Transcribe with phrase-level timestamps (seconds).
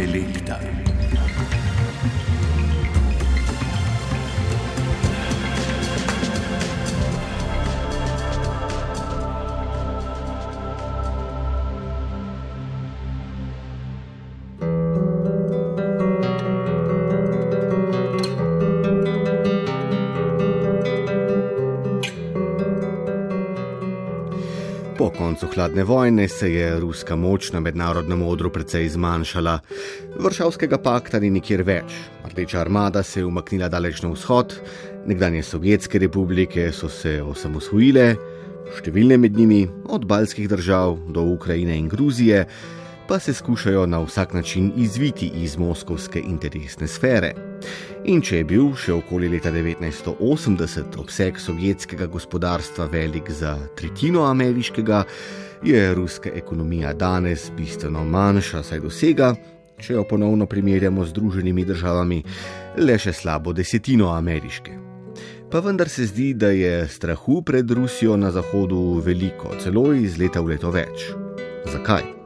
[0.00, 0.89] selecta.
[25.54, 29.58] Hladne vojne se je ruska moč na mednarodnem odru precej zmanjšala.
[30.20, 31.94] Vršavskega pakta ni nikjer več.
[32.30, 34.54] Rdeča armada se je umaknila daleč na vzhod,
[35.06, 38.14] nekdanje sovjetske republike so se osamosvojile,
[38.78, 42.46] številne med njimi, od baljskih držav do Ukrajine in Gruzije,
[43.08, 47.49] pa se skušajo na vsak način izviti iz moskovske interesne sfere.
[48.10, 55.04] In če je bil še okoli leta 1980 obseg sovjetskega gospodarstva velik za tretjino ameriškega,
[55.62, 59.34] je ruska ekonomija danes bistveno manjša, saj dosega,
[59.80, 62.22] če jo ponovno primerjamo z Združenimi državami,
[62.80, 64.76] le še slabo desetino ameriške.
[65.50, 70.40] Pa vendar se zdi, da je strahu pred Rusijo na zahodu veliko, celo iz leta
[70.40, 71.10] v leto več.
[71.66, 72.19] Zakaj?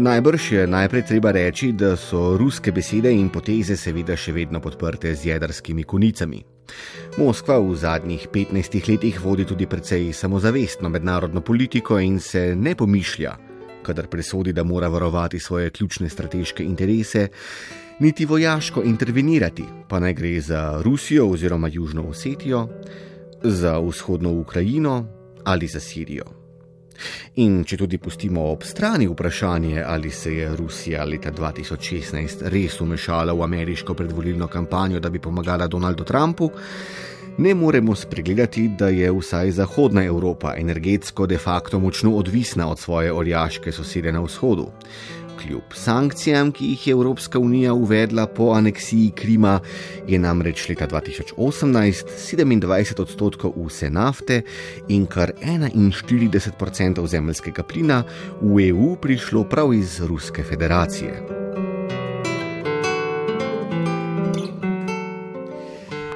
[0.00, 5.12] Najbrž je najprej treba reči, da so ruske besede in poteze seveda še vedno podprte
[5.12, 6.40] z jedrskimi konicami.
[7.20, 13.36] Moskva v zadnjih 15 letih vodi tudi precej samozavestno mednarodno politiko in se ne pomišlja,
[13.84, 17.28] kadar presodi, da mora varovati svoje ključne strateške interese,
[18.00, 22.68] niti vojaško intervenirati, pa naj gre za Rusijo oziroma Južno Osetijo,
[23.42, 25.04] za vzhodno Ukrajino
[25.44, 26.39] ali za Sirijo.
[27.36, 33.32] In če tudi pustimo ob strani vprašanje, ali se je Rusija leta 2016 res umešala
[33.32, 36.50] v ameriško predvolilno kampanjo, da bi pomagala Donaldu Trumpu,
[37.38, 43.12] ne moremo spregledati, da je vsaj Zahodna Evropa energetsko de facto močno odvisna od svoje
[43.12, 44.66] orjaške sosede na vzhodu
[45.42, 49.60] kljub sankcijam, ki jih je Evropska unija uvedla po aneksiji Krima,
[50.08, 54.42] je namreč leta 2018 27 odstotkov vse nafte
[54.88, 58.02] in kar 41 odstotkov zemljskega plina
[58.40, 61.22] v EU prišlo prav iz Ruske federacije.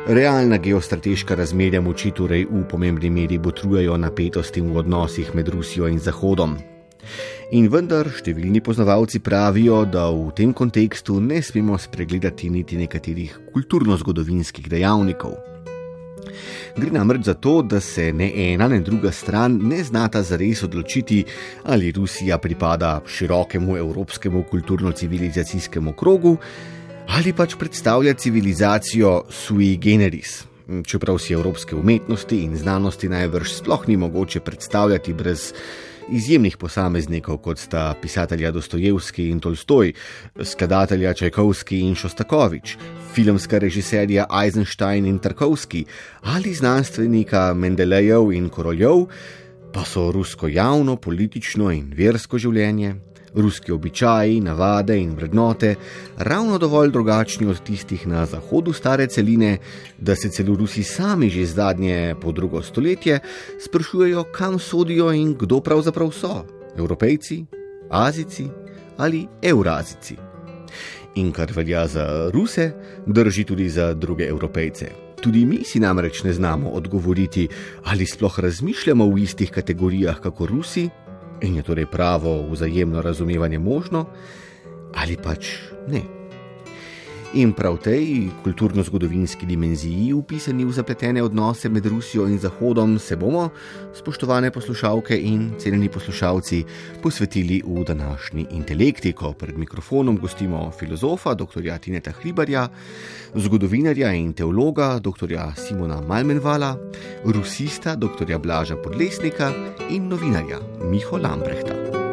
[0.06, 5.98] Realna geostrateška razmerja moči torej v pomembni meri botrujejo napetostim v odnosih med Rusijo in
[5.98, 6.73] Zahodom.
[7.54, 14.68] In vendar številni poznavalci pravijo, da v tem kontekstu ne smemo spregledati niti nekaterih kulturno-zgodovinskih
[14.72, 15.36] dejavnikov.
[16.74, 21.22] Gre namreč za to, da se ne ena, ne druga stran ne znata zares odločiti,
[21.64, 26.36] ali Rusija pripada širokemu evropskemu kulturno-civilizacijskemu krogu
[27.06, 30.44] ali pač predstavlja civilizacijo sui generis.
[30.86, 35.52] Čeprav si evropske umetnosti in znanosti najbrž sploh ni mogoče predstavljati brez
[36.08, 39.92] izjemnih posameznikov, kot sta pisatelja Dostojevski in Tolstoj,
[40.42, 42.76] skladatelja Čajkovski in Šostakovič,
[43.14, 45.84] filmska režiserja Eisenstein in Tarkovski
[46.22, 49.06] ali znanstvenika Mendelejev in Koroljev,
[49.72, 52.94] pa so rusko javno, politično in versko življenje
[53.34, 55.74] ruski običaji, navade in vrednote
[56.16, 59.58] ravno dovolj drugačni od tistih na zahodu stare celine,
[59.98, 63.20] da se celo Rusi sami že zadnje po drugo stoletje
[63.60, 66.44] sprašujejo, kam sodijo in kdo pravzaprav so:
[66.76, 67.44] Evropejci,
[67.90, 68.48] Azici
[68.96, 70.16] ali Eurazici.
[71.14, 72.72] In kar velja za Ruse,
[73.06, 74.86] drži tudi za druge Evropejce.
[75.22, 77.48] Tudi mi si namreč ne znamo odgovoriti,
[77.84, 80.90] ali sploh razmišljamo v istih kategorijah kot Rusi
[81.40, 84.06] in je torej pravo vzajemno razumevanje možno,
[84.94, 85.46] ali pač
[85.88, 86.23] ne.
[87.34, 93.48] In prav tej kulturno-zgodovinski dimenziji, upisani v zapletene odnose med Rusijo in Zahodom, se bomo,
[93.94, 96.62] spoštovane poslušalke in cenjeni poslušalci,
[97.02, 99.32] posvetili v današnji intelektiko.
[99.32, 101.78] Pred mikrofonom gostimo filozofa dr.
[101.78, 102.68] Tineta Hribarja,
[103.34, 105.34] zgodovinarja in teologa dr.
[105.56, 106.76] Simona Malmenvala,
[107.24, 108.38] rusista dr.
[108.38, 109.50] Blaža Podlesnika
[109.90, 110.60] in novinarja
[110.90, 112.03] Miho Lambrehta.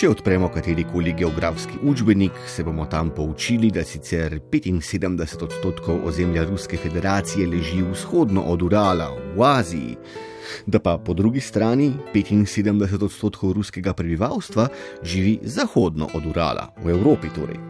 [0.00, 6.78] Če odpremo katerikoli geografski učbenik, se bomo tam poučili, da sicer 75 odstotkov ozemlja Ruske
[6.80, 9.98] federacije leži vzhodno od Urala, v Aziji,
[10.64, 14.68] da pa po drugi strani 75 odstotkov ruskega prebivalstva
[15.02, 17.60] živi zahodno od Urala, v Evropi torej.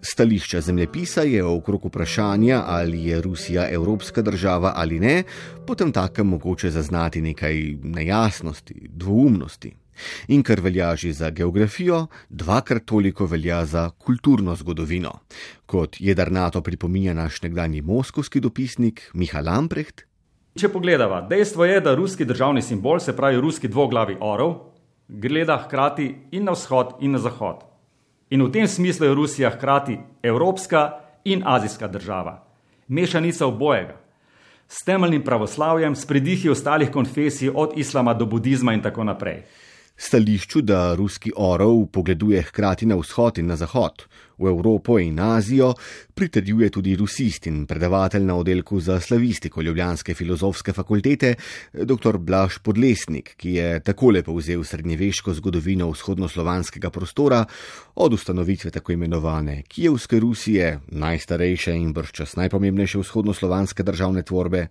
[0.00, 5.22] Stališča zemljepisa je okrog vprašanja, ali je Rusija evropska država ali ne,
[5.66, 9.74] potem takem mogoče zaznati nekaj nejasnosti, dvoumnosti.
[10.28, 15.12] In kar velja že za geografijo, dvakrat toliko velja za kulturno zgodovino.
[15.66, 20.06] Kot jedrnato pripominja naš nekdani moskovski dopisnik Miha Lamprecht.
[20.58, 24.54] Če pogledamo, dejstvo je, da ruski državni simbol, se pravi ruski dvoglavi orov,
[25.08, 27.62] gleda hkrati in na vzhod in na zahod.
[28.30, 30.90] In v tem smislu je Rusija hkrati evropska
[31.24, 32.40] in azijska država,
[32.88, 33.96] mešanica obojega,
[34.68, 39.42] s temeljnim pravoslavjem, s pridihi ostalih konfesij, od islama do budizma in tako naprej
[40.00, 44.06] stališču, da ruski orov pogleduje hkrati na vzhod in na zahod,
[44.40, 45.74] v Evropo in Azijo,
[46.14, 51.34] pritrjuje tudi rusist in predavatelj na oddelku za slavistiko Ljubljanske filozofske fakultete,
[51.72, 52.16] dr.
[52.18, 57.44] Blaž Podlesnik, ki je takole povzel srednjeveško zgodovino vzhodnoslovanskega prostora
[57.94, 64.66] od ustanovitve tako imenovane Kijevske Rusije, najstarejše in brščas najpomembnejše vzhodnoslovanske državne tvorbe,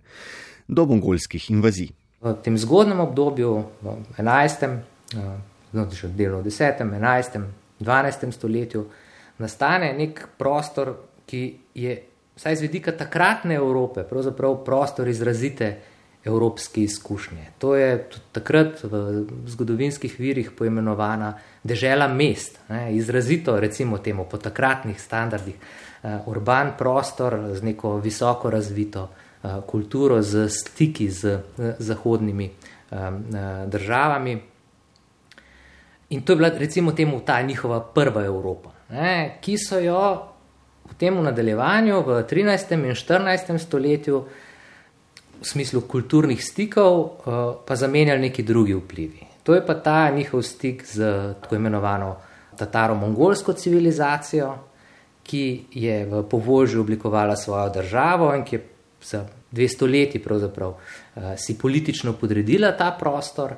[0.68, 1.90] do mongolskih invazij.
[2.20, 7.40] V tem zgodnem obdobju, v 11 znotraj še delo v 10., 11.,
[7.80, 8.32] 12.
[8.36, 8.84] stoletju,
[9.40, 10.92] nastane nek prostor,
[11.26, 11.42] ki
[11.74, 11.94] je,
[12.36, 15.76] vsaj z vidika takratne Evrope, pravzaprav prostor izrazite
[16.24, 17.46] evropske izkušnje.
[17.58, 21.32] To je tudi takrat v zgodovinskih virih poimenovana
[21.64, 28.50] dežela mest, ne, izrazito, recimo temu po takratnih standardih, uh, urban prostor z neko visoko
[28.50, 34.49] razvito uh, kulturo, z stiki z uh, zahodnimi um, uh, državami.
[36.10, 40.02] In to je bila, recimo, temu, ta njihova prva Evropa, ne, ki so jo
[40.90, 42.74] v tem nadaljevanju v 13.
[42.74, 43.58] in 14.
[43.58, 44.24] stoletju,
[45.40, 49.26] v smislu kulturnih stikov, uh, pa zamenjali neki drugi vplivi.
[49.42, 50.98] To je pa ta njihov stik z
[51.40, 52.16] tako imenovano
[52.58, 54.50] tataro-mongolsko civilizacijo,
[55.22, 58.66] ki je v Povožju oblikovala svojo državo in ki je
[59.02, 63.54] za dve stoletji pravzaprav uh, si politično podredila ta prostor.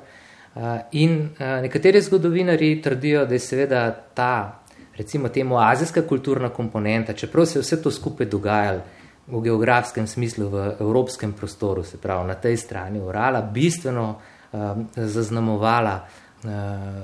[0.55, 4.61] Eh, in eh, nekateri zgodovinari trdijo, da je seveda ta,
[4.97, 8.81] recimo, temu azijska kulturna komponenta, čeprav se je vse to skupaj dogajalo
[9.27, 14.19] v geografskem smislu v evropskem prostoru, se pravi na tej strani Urala, bistveno
[14.51, 16.01] um, zaznamovala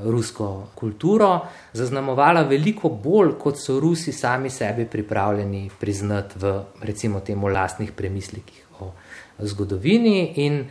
[0.04, 1.40] rusko kulturo,
[1.74, 8.66] zaznamovala veliko bolj, kot so Rusi sami sebi pripravljeni priznati v, recimo, temu lastnih premislikih
[8.80, 8.92] o
[9.40, 10.66] zgodovini in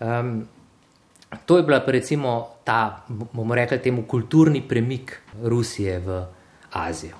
[0.00, 0.46] um,
[1.46, 6.24] To je bila pa recimo ta, bomo rekli, temu kulturni premik Rusije v
[6.72, 7.16] Azijo.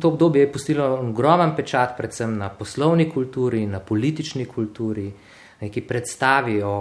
[0.00, 5.12] To obdobje je pustilo ogromen pečat, predvsem na poslovni kulturi, na politični kulturi,
[5.60, 6.74] neki predstavi o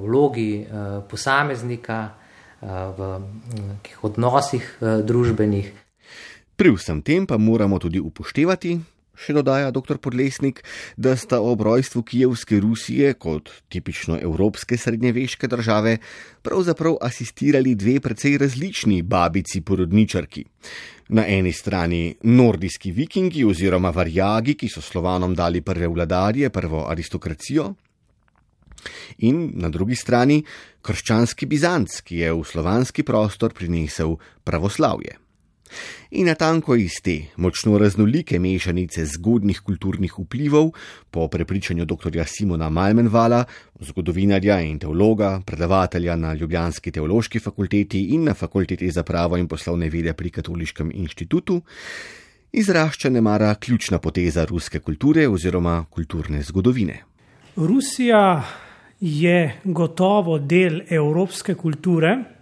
[0.00, 0.66] vlogi
[1.10, 2.08] posameznika
[2.62, 3.20] v
[3.52, 5.72] nekih odnosih družbenih.
[6.56, 8.78] Pri vsem tem pa moramo tudi upoštevati,
[9.16, 9.96] Še dodaja dr.
[10.02, 10.60] Podlesnik,
[10.96, 15.96] da sta ob rojstvu Kijevske Rusije kot tipično evropske srednjeveške države
[16.44, 20.44] pravzaprav asistirali dve precej različni babici porodničarki.
[21.08, 27.74] Na eni strani nordijski vikingi oziroma varjagi, ki so slovanom dali prve vladarje, prvo aristokracijo,
[29.18, 30.42] in na drugi strani
[30.82, 35.25] krščanski Bizanc, ki je v slovanski prostor prinesel pravoslavje.
[36.10, 40.70] In natanko iz te močno raznolike mešanice zgodnih kulturnih vplivov,
[41.10, 42.22] po prepričanju dr.
[42.26, 43.44] Simona Malmenvala,
[43.80, 49.90] zgodovinarja in teologa, predavatelja na Ljubljanski teološki fakulteti in na fakulteti za pravo in poslovne
[49.90, 51.62] vede pri Katoliškem inštitutu,
[52.52, 57.02] izrašča ne mara ključna poteza ruske kulture oziroma kulturne zgodovine.
[57.56, 58.44] Rusija
[59.00, 62.35] je gotovo del evropske kulture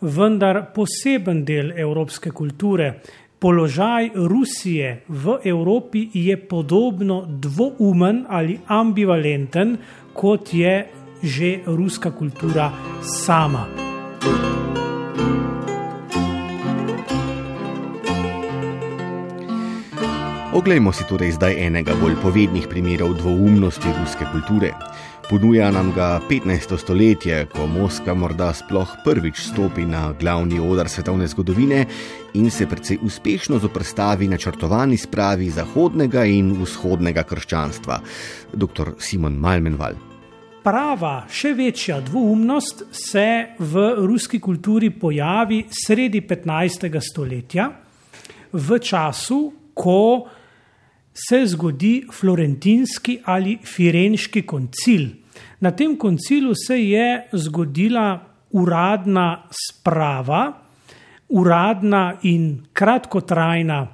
[0.00, 3.00] vendar poseben del evropske kulture.
[3.38, 9.76] Položaj Rusije v Evropi je podobno dvoumen ali ambivalenten,
[10.14, 10.86] kot je
[11.22, 12.70] že ruska kultura
[13.02, 13.66] sama.
[20.58, 24.74] Oglejmo si torej zdaj enega bolj povednih primerov dvoumnosti ruske kulture.
[25.28, 26.78] Ponuja nam ga 15.
[26.80, 31.82] stoletje, ko Moskva morda sploh prvič stopi na glavni odar svetovne zgodovine
[32.34, 38.00] in se precej uspešno zoprstavi načrtovani spravi zahodnega in vzhodnega krščanstva.
[38.54, 38.94] Dr.
[38.98, 40.00] Simon Malmenval.
[40.64, 46.88] Prava, še večja dvoumnost se v ruski kulturi pojavi sredi 15.
[47.04, 47.68] stoletja,
[48.52, 49.42] v času,
[49.76, 50.24] ko
[51.14, 55.08] se zgodi florentinski ali firenški koncil.
[55.60, 60.52] Na tem koncilu se je zgodila uradna sprava,
[61.28, 63.86] uradna in kratkotrajna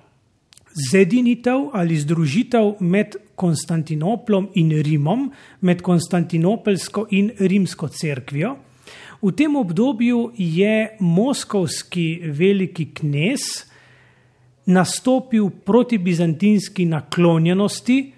[0.91, 8.57] zedinitev ali združitev med Konstantinoplom in Rimom, med Konstantinopelsko in Rimsko cerkvijo.
[9.23, 13.65] V tem obdobju je moskovski veliki knez,
[14.67, 18.13] nastopil proti bizantinski naklonjenosti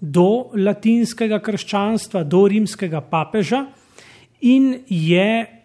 [0.00, 3.66] do latinskega krščanstva, do rimskega papeža
[4.40, 5.60] in je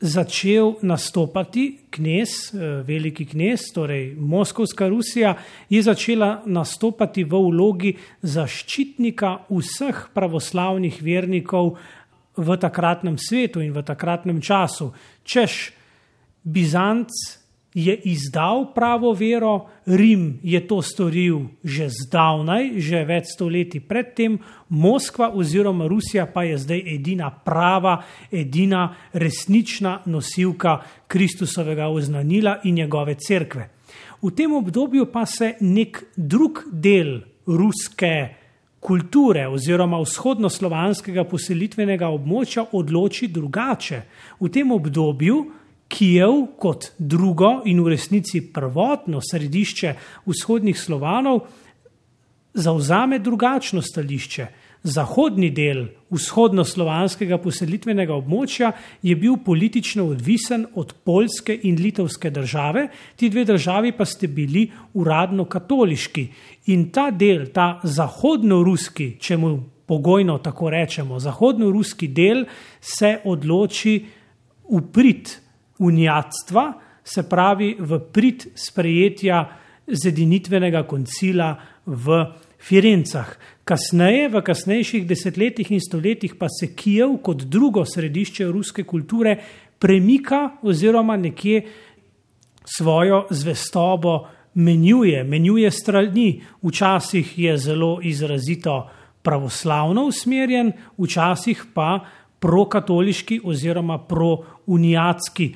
[0.00, 5.34] začel nastopati knes, eh, veliki knes, torej Moskovska Rusija,
[5.70, 11.76] je začela nastopati v vlogi zaščitnika vseh pravoslavnih vernikov
[12.36, 14.92] v takratnem svetu in v takratnem času.
[15.24, 15.72] Češ
[16.44, 17.10] Bizanc
[17.74, 25.30] je izdal pravo vero, Rim je to storil že zdavnaj, že več stoletij predtem, Moskva
[25.32, 33.68] oziroma Rusija pa je zdaj edina prava, edina resnična nosilka Kristusovega oznanila in njegove cerkve.
[34.22, 38.34] V tem obdobju pa se nek drug del ruske
[38.80, 44.02] kulture oziroma vzhodnoslovanskega poselitvenega območja odloči drugače.
[44.40, 45.38] V tem obdobju
[45.88, 49.94] Kijev kot drugo in v resnici prvotno središče
[50.26, 51.46] vzhodnih Slovanov
[52.54, 54.46] zauzame drugačno stališče.
[54.82, 58.70] Zahodni del vzhodnoslovanskega poselitvenega območja
[59.02, 64.68] je bil politično odvisen od polske in litovske države, ti dve državi pa ste bili
[64.94, 66.28] uradno katoliški.
[66.70, 69.52] In ta del, ta zahodno-ruski, če mu
[69.86, 72.44] pogojno tako rečemo, zahodno-ruski del
[72.80, 73.98] se odloči
[74.68, 75.40] uprit
[75.78, 76.72] unijatstva,
[77.04, 79.44] se pravi v prid sprejetja
[79.86, 81.54] zedinitvenega koncila
[81.86, 82.24] v
[82.58, 83.30] Firencah.
[83.64, 89.36] Kasneje, v kasnejših desetletjih in stoletjih, pa se Kijev kot drugo središče ruske kulture
[89.78, 91.62] premika oziroma nekje
[92.64, 96.42] svojo zvestobo menjuje, menjuje strani.
[96.62, 98.88] Včasih je zelo izrazito
[99.22, 102.00] pravoslavno usmerjen, včasih pa
[102.40, 105.54] prokatoliški oziroma prounijatski.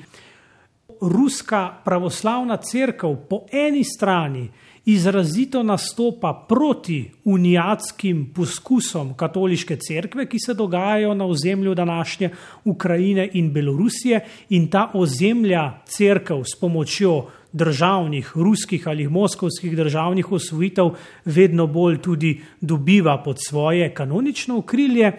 [1.01, 4.49] Ruska pravoslavna crkva po eni strani
[4.85, 12.29] izrazito nastopa proti unijatskim poskusom katoliške cerkve, ki se dogajajo na ozemlju današnje
[12.65, 20.89] Ukrajine in Belorusije, in ta ozemlja cerkev s pomočjo državnih, ruskih ali moskovskih državnih osvojitev
[21.25, 25.11] vedno bolj tudi dobiva pod svoje kanonično okrilje.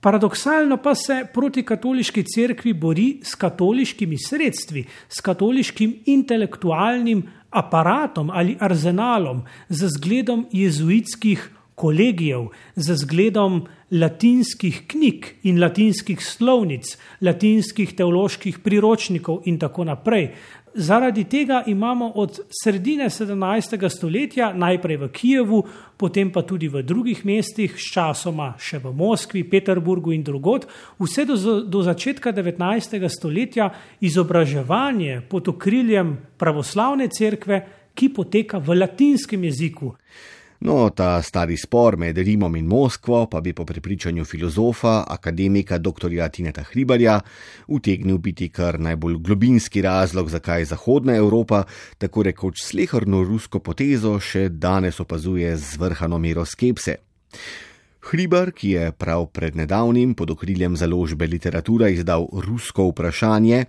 [0.00, 8.56] Paradoksalno pa se proti katoliški cerkvi bori s katoliškimi sredstvi, s katoliškim intelektualnim aparatom ali
[8.60, 19.44] arzenalom, z zgledom jezuitskih kolegijev, z zgledom latinskih knjig in latinskih slovnic, latinskih teoloških priročnikov
[19.46, 20.32] in tako naprej.
[20.78, 23.88] Zaradi tega imamo od sredine 17.
[23.88, 25.62] stoletja, najprej v Kijevu,
[25.96, 30.66] potem pa tudi v drugih mestih, sčasoma še v Moskvi, Peterburgu in drugod,
[31.00, 33.00] vse do, do začetka 19.
[33.08, 33.70] stoletja
[34.04, 37.62] izobraževanje pod okriljem pravoslavne cerkve,
[37.96, 39.94] ki poteka v latinskem jeziku.
[40.60, 46.08] No, ta stari spor med Rimom in Moskvo pa bi po prepričanju filozofa, akademika dr.
[46.32, 47.20] Tineta Hribarja,
[47.66, 51.64] utegnil biti kar najbolj globinski razlog, zakaj Zahodna Evropa
[51.98, 56.96] tako rekoč slehrno rusko potezo še danes opazuje z vrhano mero skepse.
[58.06, 63.64] Hribar, ki je prav pred nedavnim pod okriljem založbe literatura izdal Rusko vprašanje,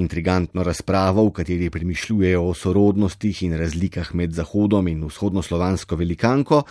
[0.00, 6.62] intrigantno razpravo, v kateri premišljujejo o sorodnostih in razlikah med Zahodom in vzhodnoslovansko velikanko,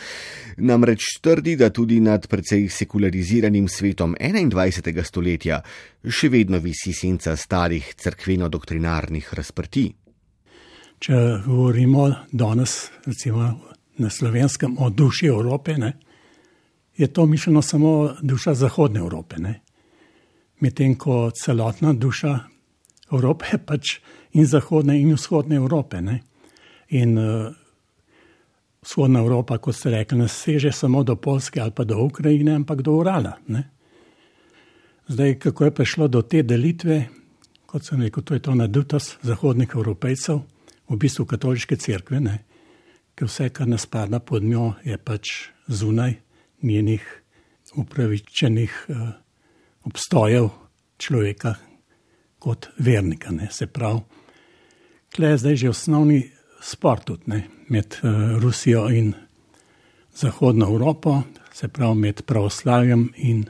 [0.57, 5.03] namreč trdi, da tudi nad precej sekulariziranim svetom 21.
[5.05, 5.61] stoletja
[6.09, 9.85] še vedno visi senca starih crkveno-doktrinarnih razprti.
[11.05, 13.51] Če govorimo danes, recimo
[14.01, 15.93] na slovenskem, o duši Evrope, ne?
[16.97, 19.35] Je to mišljeno samo duša Zahodne Evrope.
[20.59, 22.39] Medtem ko celotna duša
[23.11, 23.99] Evrope je pač
[24.33, 26.01] in Zahodne in Vzhodne Evrope.
[26.01, 26.19] Ne?
[26.89, 27.53] In uh,
[28.81, 32.81] Vzhodna Evropa, kot ste rekli, ne seže samo do Polske ali pa do Ukrajine, ampak
[32.81, 33.37] do Urala.
[33.47, 33.69] Ne?
[35.07, 37.05] Zdaj, kako je prišlo do te delitve,
[37.65, 40.41] kot sem rekel, to je to nadutost zahodnih evropejcev,
[40.89, 42.21] v bistvu katoliške cerkve,
[43.15, 46.24] ker vse, kar nas spada pod njo, je pač zunaj
[46.61, 47.21] njenih
[47.75, 49.09] upravičenih uh,
[49.83, 50.49] obstojev
[50.97, 51.55] človeka
[52.39, 53.31] kot vernika.
[53.31, 53.47] Ne.
[53.51, 53.99] Se pravi,
[55.15, 56.23] tle je zdaj že osnovni
[56.61, 59.13] spor tudi ne, med uh, Rusijo in
[60.15, 61.21] Zahodno Evropo,
[61.53, 63.45] se pravi med pravoslavjem in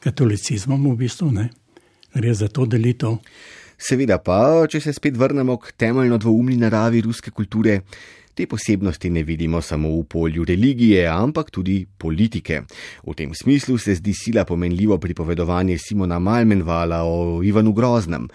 [0.00, 1.30] katolicizmom v bistvu.
[1.30, 1.48] Ne.
[2.14, 3.18] Gre za to delitev.
[3.82, 7.80] Seveda pa, če se spet vrnemo k temeljno dvoumni naravi ruske kulture,
[8.34, 12.62] Te posebnosti ne vidimo samo v polju religije, ampak tudi politike.
[13.04, 18.28] V tem smislu se zdi sila pomenljivo pripovedovanje Simona Malmenvala o Ivanu Groznem,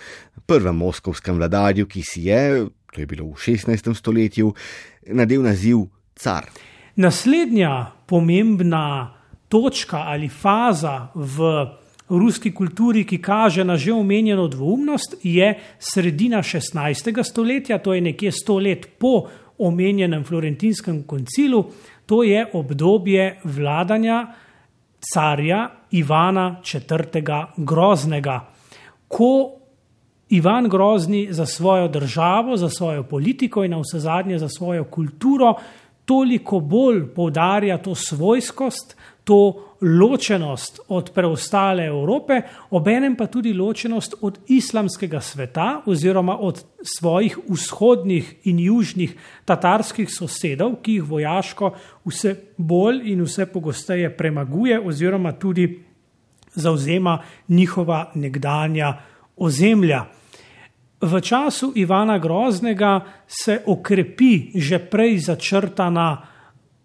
[0.45, 3.93] prvem moskovskem vladarju, ki si je, to je bilo v 16.
[3.93, 4.53] stoletju,
[5.07, 6.45] nadel naziv car.
[6.95, 9.17] Naslednja pomembna
[9.49, 11.65] točka ali faza v
[12.09, 17.23] ruski kulturi, ki kaže na že omenjeno dvoumnost, je sredina 16.
[17.23, 19.27] stoletja, to je nekje 100 let po
[19.57, 21.65] omenjenem Florentinskem koncilu,
[22.05, 24.27] to je obdobje vladanja
[25.13, 27.21] carja Ivana IV.
[27.57, 28.39] Groznega.
[29.07, 29.51] Ko
[30.29, 35.53] Ivan Grozni za svojo državo, za svojo politiko in na vse zadnje za svojo kulturo
[36.05, 38.96] toliko bolj poudarja to svojskost,
[39.27, 47.37] to ločenost od preostale Evrope, obenem pa tudi ločenost od islamskega sveta oziroma od svojih
[47.49, 49.15] vzhodnih in južnih
[49.45, 51.73] tatarskih sosedov, ki jih vojaško
[52.07, 55.67] vse bolj in vse pogosteje premaguje oziroma tudi
[56.55, 58.93] zauzema njihova nekdanja
[59.37, 60.05] ozemlja.
[61.01, 66.36] V času Ivana Groznega se okrepi že prej začrtana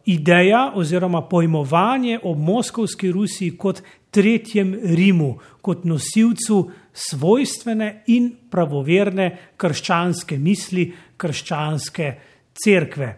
[0.04, 10.38] ideja oziroma pojmovanje o Moskovski Rusiji kot tretjem Rimu, kot nosilcu svojstvene in pravoverne krščanske
[10.38, 12.12] misli, krščanske
[12.64, 13.14] cerkve.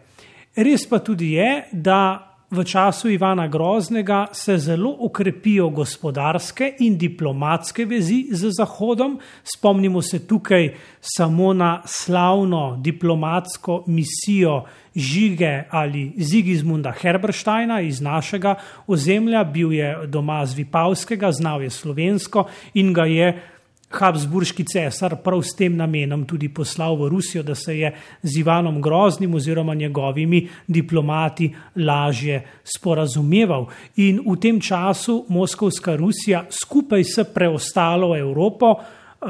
[0.57, 7.85] Res pa tudi je, da v času Ivana Groznega se zelo okrepijo gospodarske in diplomatske
[7.85, 9.19] vezi z Zahodom.
[9.45, 18.55] Spomnimo se tukaj samo na slavno diplomatsko misijo Žige ali Zigizmunda Herbersteina iz našega
[18.87, 23.43] ozemlja, bil je doma z Vipavskega, znal je slovensko in ga je
[23.91, 28.83] Habsburški cesar prav s tem namenom tudi poslal v Rusijo, da se je z Ivanom
[28.83, 33.67] Groznim oziroma njegovimi diplomati lažje sporazumeval.
[33.97, 39.29] In v tem času Moskovska Rusija skupaj s preostalo Evropo uh,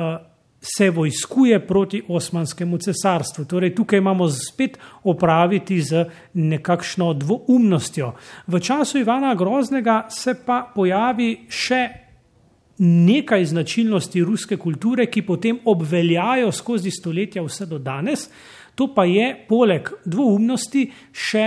[0.65, 3.45] se vojskuje proti Osmanskemu cesarstvu.
[3.45, 8.15] Torej, tukaj imamo spet opraviti z nekakšno dvoumnostjo.
[8.47, 12.04] V času Ivana Groznega se pa pojavi še
[12.79, 18.29] nekaj značilnosti ruske kulture, ki potem obveljajo skozi stoletja vse do danes.
[18.75, 21.45] To pa je poleg dvoumnosti še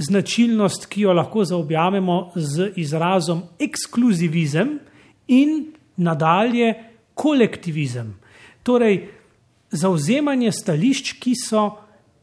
[0.00, 4.78] značilnost, ki jo lahko zaobjamemo z izrazom ekskluzivizem
[5.28, 6.74] in nadalje
[7.14, 8.14] kolektivizem.
[8.62, 9.00] Torej,
[9.70, 11.64] zauzemanje stališč, ki so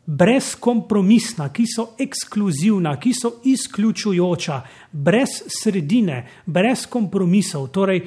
[0.08, 7.68] brezkompromisna, ki so ekskluzivna, ki so izključujoča, brez sredine, brez kompromisov.
[7.76, 8.06] Torej,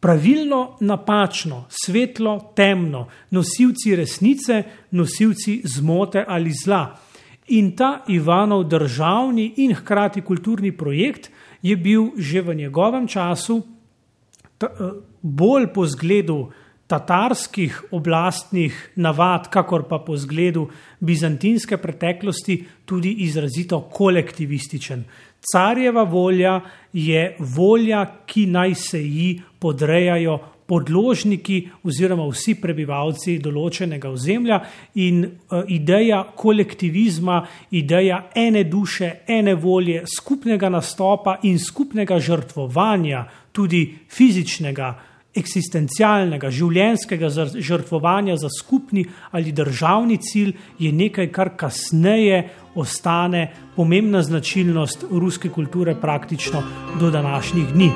[0.00, 6.98] pravilno, napačno, svetlo, temno, nosilci resnice, nosilci zmote ali zla.
[7.48, 11.30] In ta Ivanov državni in hkrati kulturni projekt
[11.62, 13.62] je bil že v njegovem času
[14.60, 14.66] eh,
[15.22, 16.50] bolj po zgledu
[16.88, 20.68] tatarskih oblastnih navad, kakor pa po zgledu
[21.00, 25.04] bizantinske preteklosti, tudi izrazito kolektivističen.
[25.40, 26.60] Carjeva volja
[26.92, 34.58] je volja, ki naj se ji podrejajo podložniki oziroma vsi prebivalci določenega ozemlja
[35.00, 37.40] in uh, ideja kolektivizma,
[37.72, 44.92] ideja ene duše, ene volje, skupnega nastopa in skupnega žrtvovanja, tudi fizičnega,
[45.36, 52.44] eksistencialnega, življenskega žrtvovanja za skupni ali državni cilj, je nekaj, kar kasneje
[52.78, 56.62] ostane pomembna značilnost ruske kulture praktično
[57.00, 57.90] do današnjih dni.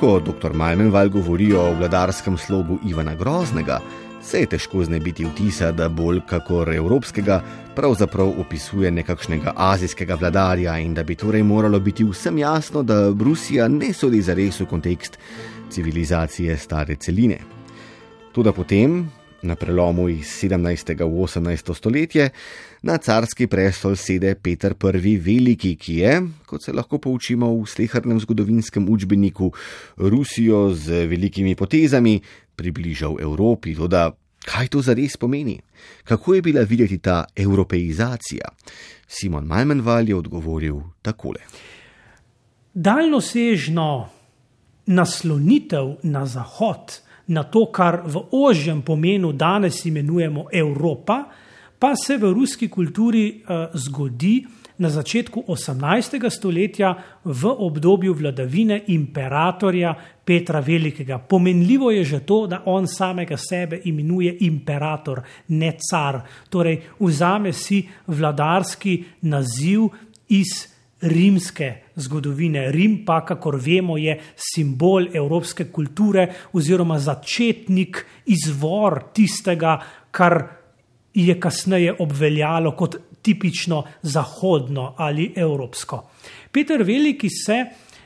[0.00, 0.52] Ko dr.
[0.52, 3.78] Malmenval govori o vladarskem slogu Ivana Groznega,
[4.24, 7.42] se je težko znebiti vtisa, da bolj kakor evropskega,
[7.76, 13.68] pravzaprav opisuje nekakšnega azijskega vladarja in da bi torej moralo biti vsem jasno, da Rusija
[13.68, 15.18] ne sodi za res v kontekst
[15.70, 17.38] civilizacije stare celine.
[18.32, 19.10] Tudi potem,
[19.42, 20.94] na prelomu iz 17.
[21.04, 21.74] v 18.
[21.74, 22.30] stoletje,
[22.84, 25.16] na carski prestol sede Peter I.
[25.16, 29.52] Veliki, ki je, kot se lahko poučimo v slehrnem zgodovinskem učbeniku,
[29.96, 32.20] Rusijo z velikimi potezami
[32.56, 33.74] približal Evropi.
[33.74, 34.12] Toda
[34.44, 35.56] kaj to zares pomeni?
[36.04, 38.48] Kako je bila videti ta evropeizacija?
[39.08, 41.40] Simon Malmenval je odgovoril takole.
[42.74, 44.08] Daljnosežno
[44.86, 51.24] naslonitev na Zahod, na to, kar v ožjem pomenu danes imenujemo Evropa,
[51.78, 54.44] pa se v ruski kulturi uh, zgodi
[54.78, 56.30] na začetku 18.
[56.30, 61.18] stoletja v obdobju vladavine imperatorja Petra Velikega.
[61.18, 66.20] Pomenljivo je že to, da on samega sebe imenuje imperator, ne car.
[66.50, 69.88] Torej, vzame si vladarski naziv
[70.28, 72.70] iz rimske zgodovine.
[72.72, 79.78] Rim pa, kakor vemo, je simbol evropske kulture oziroma začetnik, izvor tistega,
[80.10, 80.63] kar
[81.14, 86.02] je kasneje obveljalo kot tipično zahodno ali evropsko.
[86.52, 87.64] Peter Veliki se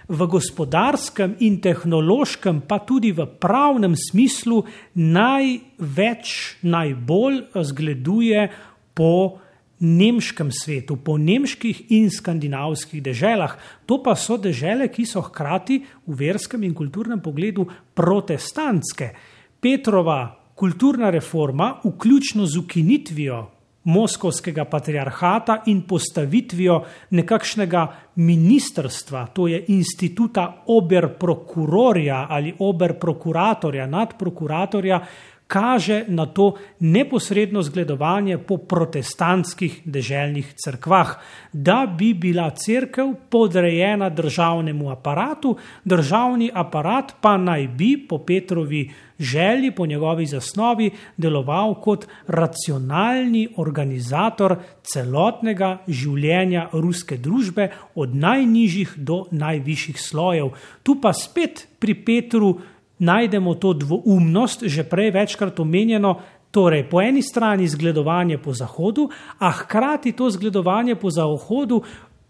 [0.09, 4.62] v gospodarskem in tehnološkem, pa tudi v pravnem smislu
[4.94, 8.49] največ, najbolj zgleduje
[8.94, 9.38] po
[9.79, 13.59] nemškem svetu, po nemških in skandinavskih deželah.
[13.87, 19.12] To pa so dežele, ki so hkrati v verskem in kulturnem pogledu protestantske.
[19.61, 23.47] Petrova kulturna reforma, vključno z ukinitvijo
[23.85, 35.01] Moskovskega patriarhata in postavitvijo nekakšnega ministrstva, to je instituta oberprokurorja ali oberprokuratorja, nadprokuratorja,
[35.49, 41.17] kaže na to neposredno zgledovanje po protestantskih deželnih crkvah,
[41.53, 49.71] da bi bila crkva podrejena državnemu aparatu, državni aparat pa naj bi po Petrovi želji,
[49.71, 60.01] po njegovi zasnovi, deloval kot racionalni organizator celotnega življenja ruske družbe, od najnižjih do najvišjih
[60.01, 60.53] slojev.
[60.83, 62.59] Tu pa spet pri Petru
[62.99, 66.19] najdemo to dvoumnost, že prej večkrat omenjeno,
[66.51, 69.09] torej po eni strani zgledovanje po Zahodu,
[69.39, 71.83] a hkrati to zgledovanje po Zahodu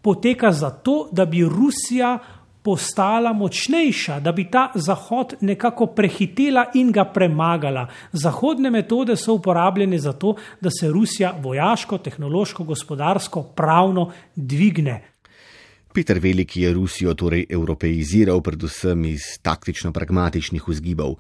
[0.02, 2.18] poteka zato, da bi Rusija
[2.62, 7.86] postala močnejša, da bi ta Zahod nekako prehitela in ga premagala.
[8.12, 15.02] Zahodne metode so uporabljene zato, da se Rusija vojaško, tehnološko, gospodarsko, pravno dvigne.
[15.98, 21.16] Peter Veliki je Rusijo torej evropeiziral predvsem iz taktično-pragmatičnih vzgibov.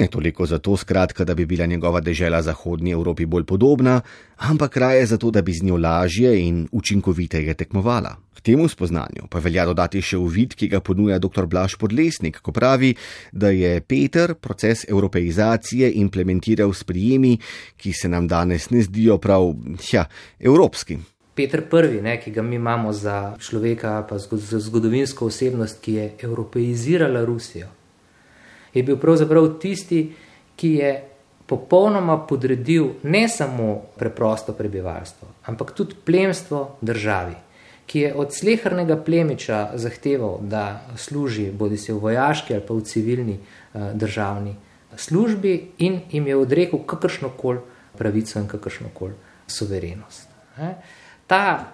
[0.00, 4.00] Ne toliko zato, skratka, da bi bila njegova dežela Zahodnji Evropi bolj podobna,
[4.36, 8.16] ampak raje zato, da bi z njo lažje in učinkoviteje tekmovala.
[8.34, 11.44] K temu spoznanju pa velja dodati še uvid, ki ga ponuja dr.
[11.44, 12.94] Blaž Podlesnik, ko pravi,
[13.32, 17.36] da je Peter proces evropeizacije implementiral s prijemi,
[17.76, 19.52] ki se nam danes ne zdijo prav,
[19.92, 20.08] ja,
[20.40, 21.02] evropski.
[21.34, 26.10] Petr I., ne, ki ga mi imamo za človeka, pa za zgodovinsko osebnost, ki je
[26.22, 27.68] evropeizirala Rusijo,
[28.74, 30.12] je bil pravzaprav tisti,
[30.56, 30.92] ki je
[31.46, 37.34] popolnoma podredil ne samo preprosto prebivalstvo, ampak tudi plemstvo državi,
[37.86, 42.84] ki je od slehrnega plemiča zahteval, da služi bodi se v vojaški ali pa v
[42.84, 44.54] civilni uh, državni
[44.96, 47.60] službi in jim je odrekel kakršno koli
[47.98, 49.14] pravico in kakršno koli
[49.46, 50.28] suverenost.
[50.58, 50.76] Ne
[51.32, 51.72] ta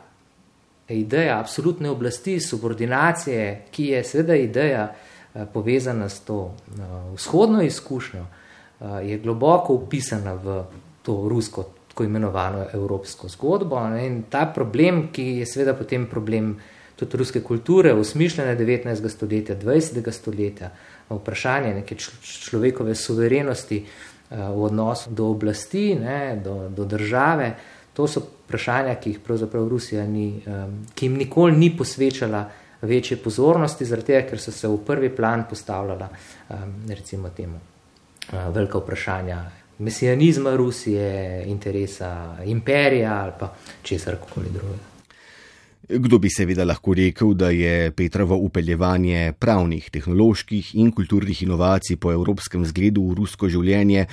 [0.88, 6.82] ideja absolutne oblasti, subordinacije, ki je seveda ideja eh, povezana s to eh,
[7.14, 10.62] vzhodno izkušnjo, eh, je globoko upisana v
[11.02, 13.80] to rusko, tako imenovano evropsko zgodbo.
[13.98, 16.54] In ta problem, ki je seveda potem problem
[16.96, 19.08] tudi ruske kulture, usmišljene 19.
[19.08, 20.12] stoletja, 20.
[20.12, 20.70] stoletja,
[21.10, 23.82] vprašanje neke človekove suverenosti
[24.30, 27.54] v odnosu do oblasti, ne, do, do države,
[27.98, 30.40] To so vprašanja, ki jih pravzaprav Rusija ni,
[30.94, 32.42] ki jim nikoli ni posvečala
[32.82, 36.08] večje pozornosti, zaradi tega, ker so se v prvi plan postavljala
[36.88, 37.60] recimo temu
[38.32, 39.42] velika vprašanja
[39.78, 44.88] mesijanizma Rusije, interesa imperija ali pa česar koli drugega.
[45.88, 52.12] Kdo bi seveda lahko rekel, da je Petrovo upeljevanje pravnih, tehnoloških in kulturnih inovacij po
[52.12, 54.04] evropskem zgledu v rusko življenje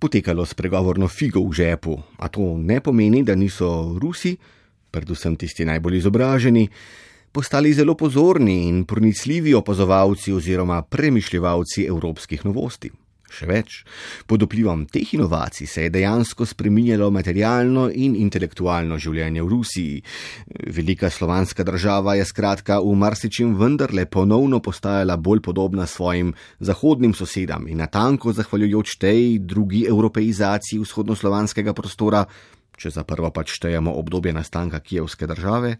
[0.00, 4.36] potekalo s pregovorno figo v žepu, a to ne pomeni, da niso Rusi,
[4.90, 6.64] predvsem tisti najbolj izobraženi,
[7.32, 12.90] postali zelo pozorni in pronicljivi opazovalci oziroma premišljevalci evropskih novosti.
[13.30, 13.74] Še več,
[14.26, 20.02] pod vplivom teh inovacij se je dejansko spreminjalo materialno in intelektualno življenje v Rusiji.
[20.74, 27.68] Velika slovanska država je skratka v marsičem vendarle ponovno postajala bolj podobna svojim zahodnim sosedam
[27.70, 32.24] in natanko zahvaljujoč tej drugi evropeizaciji vzhodnoslovanskega prostora
[32.80, 35.76] če za prvo pač štejemo obdobje nastanka Kijevske države,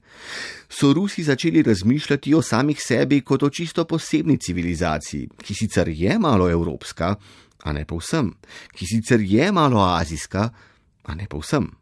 [0.69, 6.19] so Rusi začeli razmišljati o samih sebi kot o čisto posebni civilizaciji, ki sicer je
[6.19, 7.15] malo evropska,
[7.65, 8.35] a ne povsem,
[8.77, 10.51] ki sicer je malo azijska,
[11.03, 11.80] a ne povsem.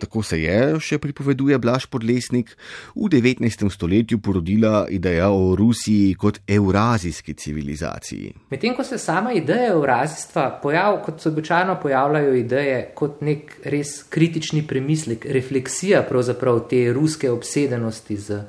[0.00, 2.54] Tako se je, še pripoveduje Blaž Podlesnik,
[2.94, 3.66] v 19.
[3.70, 8.32] stoletju porodila ideja o Rusiji kot eurazijski civilizaciji.
[8.50, 14.00] Medtem ko se sama ideja eurazijstva pojavlja, kot se običajno pojavljajo ideje, kot nek res
[14.08, 18.42] kritični premislek, refleksija pravzaprav te ruske obsedenosti z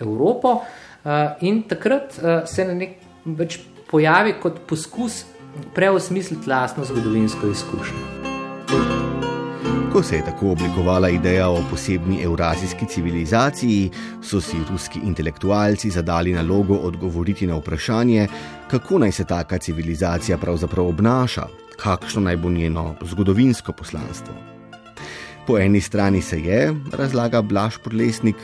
[0.00, 5.24] Evropo, eh, in takrat eh, se na nek več pojavi kot poskus
[5.74, 9.27] preosmisliti lastno zgodovinsko izkušnjo.
[9.92, 13.90] Ko se je tako oblikovala ideja o posebni evrazijski civilizaciji,
[14.22, 18.26] so si ruski intelektualci zadali nalogo odgovoriti na vprašanje,
[18.70, 21.46] kako naj se taka civilizacija pravzaprav obnaša,
[21.76, 24.34] kakšno naj bo njeno zgodovinsko poslanstvo.
[25.46, 28.36] Po eni strani se je, razlaga Blaž Podlesnik,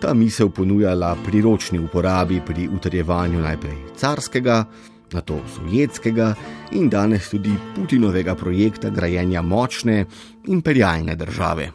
[0.00, 4.64] ta misel ponujala priročni uporabi pri utrjevanju najprej carskega,
[5.12, 6.34] na to sovjetskega
[6.72, 10.04] in danes tudi Putinovega projekta grajenja močne
[10.46, 11.70] imperialne države.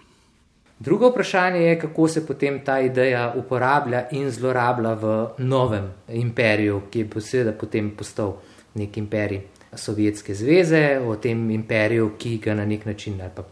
[0.80, 7.00] Drugo vprašanje je, kako se potem ta ideja uporablja in zlorablja v novem imperiju, ki
[7.00, 8.36] je seveda potem postal
[8.76, 9.42] nek imperij
[9.76, 13.44] Sovjetske zveze, o tem imperiju, ki ga na nek način ali pa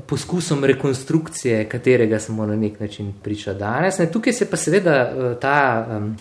[0.00, 3.98] poskusom rekonstrukcije, katerega smo na nek način priča danes.
[3.98, 6.16] Ne, tukaj se pa seveda eh, ta um,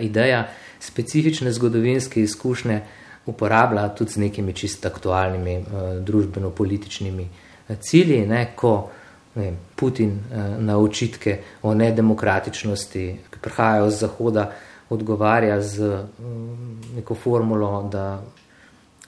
[0.00, 0.48] ideja
[0.82, 2.80] specifične zgodovinske izkušnje
[3.26, 5.64] uporablja tudi z nekimi čisto aktualnimi uh,
[6.02, 7.22] družbeno-političnimi
[7.68, 8.90] uh, cilji, ne, ko
[9.34, 14.50] ne, Putin uh, na očitke o nedemokratičnosti, ki prihajajo z Zahoda,
[14.90, 18.22] odgovarja z um, neko formulo, da,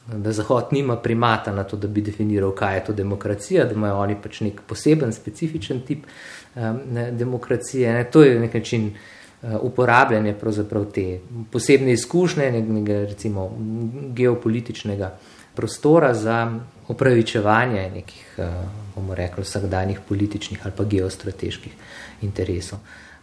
[0.07, 3.99] da Zahod nima primata na to, da bi definiral, kaj je to demokracija, da imajo
[4.07, 6.07] oni pač nek poseben, specifičen tip
[6.55, 7.93] um, ne, demokracije.
[7.93, 8.93] Ne, to je nek način.
[9.45, 10.35] Eh, uporabljanje
[10.95, 11.21] te
[11.53, 13.51] posebne izkušnje, nekega recimo
[14.15, 15.11] geopolitičnega
[15.55, 18.49] prostora za upravičevanje nekih, eh,
[18.95, 21.73] bomo rekli, vsakdanjih političnih ali pa geostrateških
[22.23, 22.79] interesov.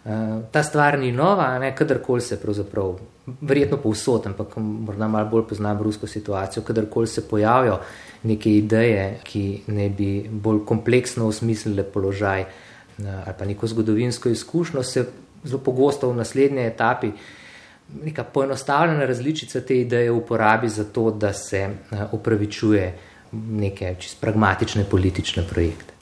[0.05, 0.09] Eh,
[0.51, 2.99] ta stvar ni nova, ne kadarkoli se pravzaprav,
[3.41, 7.79] verjetno povsod, ampak morda malo bolj poznam rusko situacijo, kadarkoli se pojavijo
[8.23, 12.45] neke ideje, ki ne bi bolj kompleksno osmislile položaj
[13.25, 15.05] ali pa neko zgodovinsko izkušnjo, se
[15.43, 17.11] zelo pogosto v naslednji etapi
[18.03, 21.69] neka poenostavljena različica te ideje uporabi za to, da se
[22.11, 25.93] upravičuje eh, neke čist pragmatične politične projekte.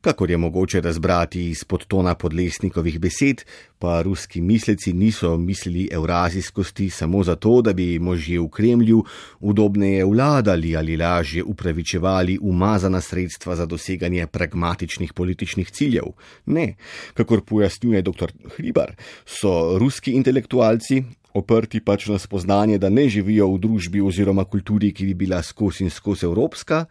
[0.00, 3.42] Kakor je mogoče razbrati iz podtona podlesnikovih besed,
[3.78, 9.04] pa ruski misleci niso mislili evrazijskosti samo zato, da bi možje v Kremlju
[9.40, 16.04] udobneje vladali ali lažje upravičevali umazana sredstva za doseganje pragmatičnih političnih ciljev.
[16.46, 16.74] Ne,
[17.14, 18.32] kakor pojasnjuje dr.
[18.56, 21.02] Hribar, so ruski intelektualci
[21.34, 25.84] oprti pač na spoznanje, da ne živijo v družbi oziroma kulturi, ki bi bila skozi
[25.86, 26.84] in skozi evropska,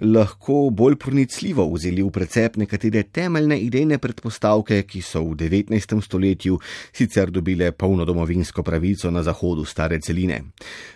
[0.00, 6.00] lahko bolj pronicljivo vzeli v precep nekatere temeljne idejne predpostavke, ki so v 19.
[6.00, 6.58] stoletju
[6.92, 10.40] sicer dobile polno domovinsko pravico na zahodu stare celine.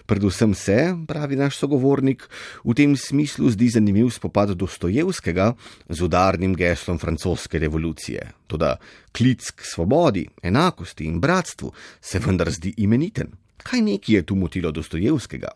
[0.06, 2.28] Predvsem se, pravi naš sogovornik,
[2.64, 5.52] v tem smislu zdi zanimiv spopad Dostojevskega
[5.88, 8.30] z udarnim geslom francoske revolucije.
[8.46, 8.76] Toda
[9.12, 13.32] klic k svobodi, enakosti in bratstvu se vendar zdi imeniten.
[13.56, 15.48] Kaj neki je tu motilo Dostojevskega?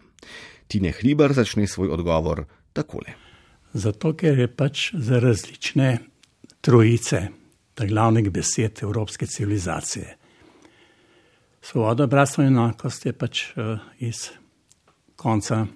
[0.68, 3.27] Tine Hriber začne svoj odgovor takole.
[3.78, 5.98] Zato, ker je pač za različne
[6.60, 7.28] trojice,
[7.78, 10.16] ta glavnih besed evropske civilizacije.
[11.62, 14.30] Svoboda, bratstvo in enakost je pač uh, iz
[15.16, 15.66] konca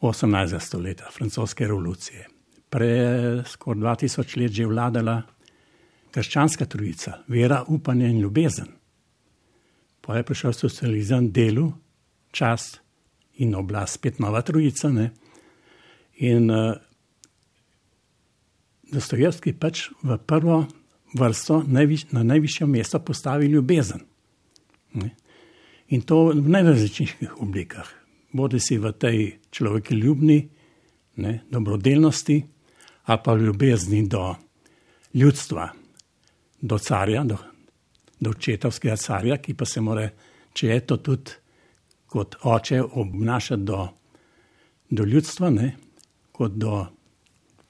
[0.00, 0.60] 18.
[0.60, 2.28] stoletja, francoske revolucije.
[2.70, 5.22] Prej skoraj 2000 let že vladala
[6.14, 8.68] krščanska trojica, vera, upanje in ljubezen.
[10.00, 11.72] Pa je prišel socializem, delu,
[12.30, 12.76] čas
[13.42, 14.92] in oblast, spet nova trojica.
[16.14, 16.76] In uh,
[18.90, 20.64] Dostojevski pač v prvo
[21.14, 24.00] vrsto najviš, na najvišjo mesto postavi ljubezen.
[24.92, 25.10] Ne?
[25.88, 27.88] In to v najrazličnejših oblikah.
[28.32, 29.18] Bodi si v tej
[29.50, 30.38] človeku ljubni,
[31.16, 32.44] ne, dobrodelnosti,
[33.04, 34.34] ali pa ljubezni do
[35.14, 35.68] ljudstva,
[36.60, 37.36] do carja, do,
[38.20, 40.06] do očetovskega carja, ki pa se mora,
[40.54, 41.34] če je to tudi
[42.10, 43.88] kot oče, obnašati do,
[44.90, 45.74] do ljudstva, ne,
[46.32, 46.86] kot do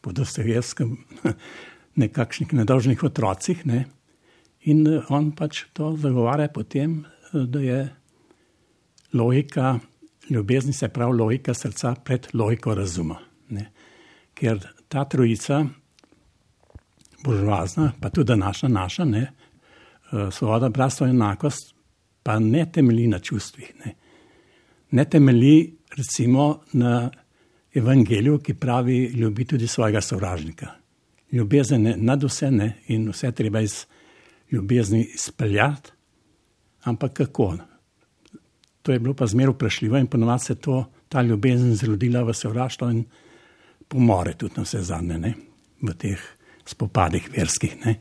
[0.00, 0.96] podostojevskem,
[2.02, 3.64] nekakšnih nedožnih otrocih.
[3.66, 3.84] Ne,
[4.60, 7.80] in on pač to zagovarja potem, da je
[9.12, 9.78] logika
[10.30, 13.18] ljubezni, se pravi logika srca pred logiko razuma.
[13.50, 13.70] Ne.
[14.34, 15.64] Ker ta trojica
[17.24, 21.74] buržoazna, pa tudi naša, naša, ne, eh, svoboda, bratstvo in enakost,
[22.22, 23.72] pa ne temelji na čustvih.
[23.84, 23.94] Ne,
[24.90, 27.10] ne temelji recimo na
[27.74, 30.66] evangeliju, ki pravi: ljubi tudi svojega sovražnika.
[31.32, 33.86] Ljubezen je nad vse ne in vse treba iz
[34.50, 35.90] ljubezni izpeljati,
[36.82, 37.56] ampak kako?
[38.82, 42.90] To je bilo pa zmerno vprašljivo in ponovadi se to, ta ljubezen zrodila v sovraštvo
[42.90, 43.04] in
[43.88, 45.34] pomore tudi na vse zadnje, ne,
[45.82, 46.20] v teh
[46.64, 47.76] spopadih verskih.
[47.86, 47.94] Ne.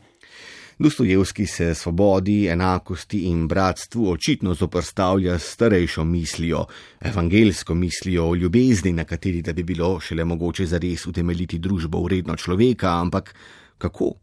[0.80, 6.64] Dostojevski se svobodi, enakosti in bratstvu očitno zoprstavlja s starejšo mislijo,
[7.00, 12.36] evangelsko mislijo o ljubezni, na kateri da bi bilo šele mogoče zares utemeljiti družbo vredno
[12.36, 13.34] človeka, ampak
[13.78, 14.14] kako?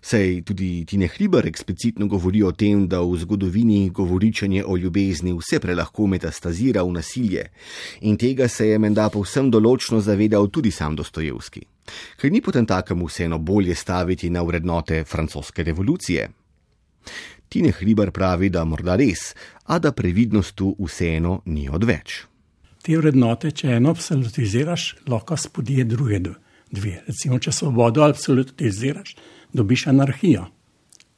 [0.00, 5.60] Sej tudi Tine Hriber eksplicitno govori o tem, da v zgodovini govoričenje o ljubezni vse
[5.60, 7.46] prelahko metastazira v nasilje,
[8.00, 11.62] in tega se je menda povsem določno zavedal tudi sam Dostojevski.
[12.20, 16.30] Ker ni potem takem vseeno bolje staviti na vrednote francoske revolucije?
[17.48, 22.24] Tine Hriber pravi, da morda res, a da previdnost tu vseeno ni odveč.
[22.82, 26.20] Te vrednote, če eno absolutiziraš, lahko spodije druge
[26.70, 27.00] dve.
[27.06, 29.16] Recimo, če svobodo absolutiziraš,
[29.56, 30.46] dobiš anarhijo.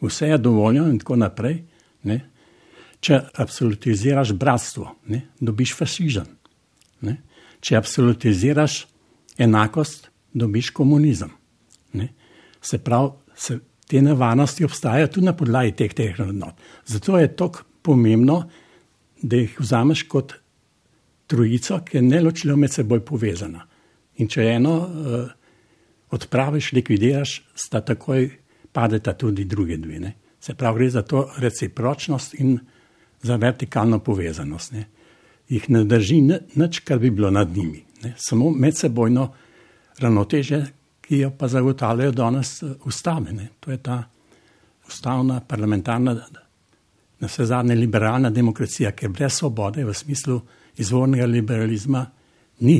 [0.00, 1.62] Vse je dovoljeno in tako naprej.
[2.02, 2.20] Ne?
[3.00, 5.22] Če absolutiziraš bratstvo, ne?
[5.40, 6.28] dobiš fašizem.
[7.06, 7.16] Ne?
[7.60, 8.84] Če absolutiziraš
[9.38, 11.30] enakost, dobiš komunizem.
[11.92, 12.08] Ne?
[12.62, 16.58] Se pravi, se, te nevarnosti obstajajo tudi na podlagi teh teh vrednot.
[16.86, 18.42] Zato je to pomembno,
[19.22, 20.34] da jih vzameš kot
[21.26, 23.64] trojico, ki je neločljivo med seboj povezana.
[24.18, 25.30] In če eno uh,
[26.10, 28.30] odpraviš, likvidiraš, sta takoj
[28.72, 30.00] padeta tudi druge dve.
[30.00, 30.12] Ne?
[30.40, 32.58] Se pravi, gre za to recipročnost in
[33.22, 34.72] za vertikalno povezanost.
[34.72, 34.84] Ne?
[35.48, 36.20] Jih ne drži
[36.54, 37.84] nič, kar bi bilo nad njimi.
[38.02, 38.14] Ne?
[38.16, 39.32] Samo medsebojno
[39.98, 40.66] ravnoteže,
[41.00, 43.32] ki jo pa zagotavljajo danes ustave.
[43.32, 43.48] Ne?
[43.60, 44.02] To je ta
[44.88, 46.14] ustavna, parlamentarna,
[47.20, 50.40] na vse zadnje liberalna demokracija, ker brez svobode v smislu
[50.78, 52.04] izvornega liberalizma
[52.60, 52.78] ni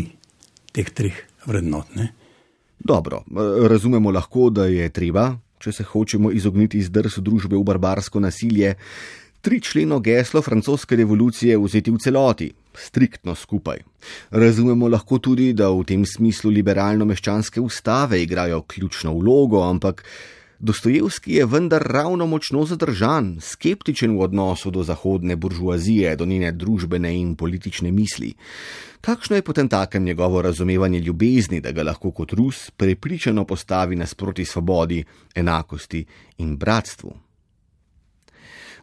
[0.73, 1.95] teh treh vrednot.
[1.97, 2.13] Ne?
[2.79, 3.23] Dobro,
[3.69, 8.75] razumemo lahko, da je treba, če se hočemo izogniti zdrsu družbe v barbarsko nasilje,
[9.41, 13.83] tri členo geslo francoske revolucije vzeti v celoti, striktno skupaj.
[14.31, 20.05] Razumemo lahko tudi, da v tem smislu liberalno-meščanske ustave igrajo ključno vlogo, ampak
[20.61, 27.15] Dostojevski je vendar ravno močno zadržan, skeptičen v odnosu do zahodne buržuazije, do njene družbene
[27.15, 28.33] in politične misli.
[29.01, 34.45] Kakšno je potem takem njegovo razumevanje ljubezni, da ga lahko kot Rus prepričano postavi nasproti
[34.45, 36.05] svobodi, enakosti
[36.39, 37.15] in bratstvu?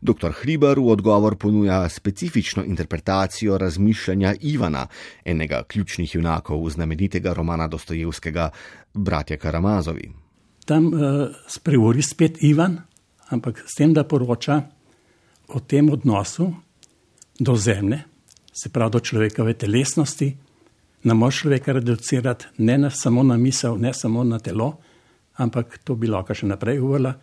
[0.02, 0.32] Dr.
[0.32, 4.88] Hriber v odgovor ponuja specifično interpretacijo razmišljanja Ivana,
[5.26, 8.50] enega ključnih junakov znamenitega romana Dostojevskega
[8.94, 10.25] Bratja Karamazovi
[10.66, 12.80] tam uh, spregovori spet Ivan,
[13.30, 14.62] ampak s tem, da poroča
[15.48, 16.54] o tem odnosu
[17.40, 18.04] do zemlje,
[18.54, 20.36] se pravi do človekove telesnosti,
[21.04, 24.78] ne moreš človeka reducirati ne na, samo na misel, ne samo na telo,
[25.38, 27.14] ampak to bi lahko še naprej govorila,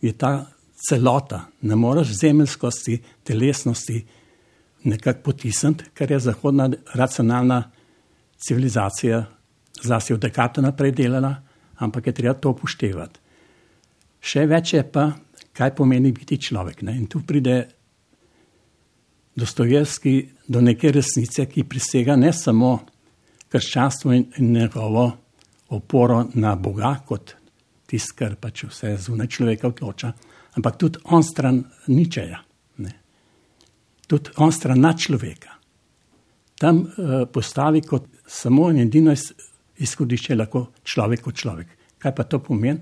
[0.00, 0.46] je ta
[0.88, 4.00] celota, ne moreš zemeljskosti, telesnosti
[4.84, 7.62] nekako potisniti, kar je zahodna racionalna
[8.38, 9.24] civilizacija,
[9.82, 11.36] zlasti od Dekata naprej delala
[11.78, 13.20] ampak je treba to upoštevati.
[14.20, 15.12] Še več je pa,
[15.54, 16.82] kaj pomeni biti človek.
[16.82, 16.96] Ne?
[16.98, 17.66] In tu pride
[19.38, 20.12] Dostojevski
[20.50, 22.72] do neke resnice, ki prisega ne samo
[23.48, 25.04] krščanstvo in, in njegovo
[25.68, 27.36] oporo na Boga, kot
[27.86, 30.10] tisto, kar pač vse zunaj človeka odloča,
[30.58, 32.40] ampak tudi on stran ničeja.
[32.82, 32.92] Ne?
[34.10, 35.54] Tudi on stran nad človeka.
[36.58, 39.14] Tam uh, postavi kot samo in edino
[39.78, 41.68] izhodišče lahko človek kot človek.
[41.98, 42.80] Kaj pa to pomeni?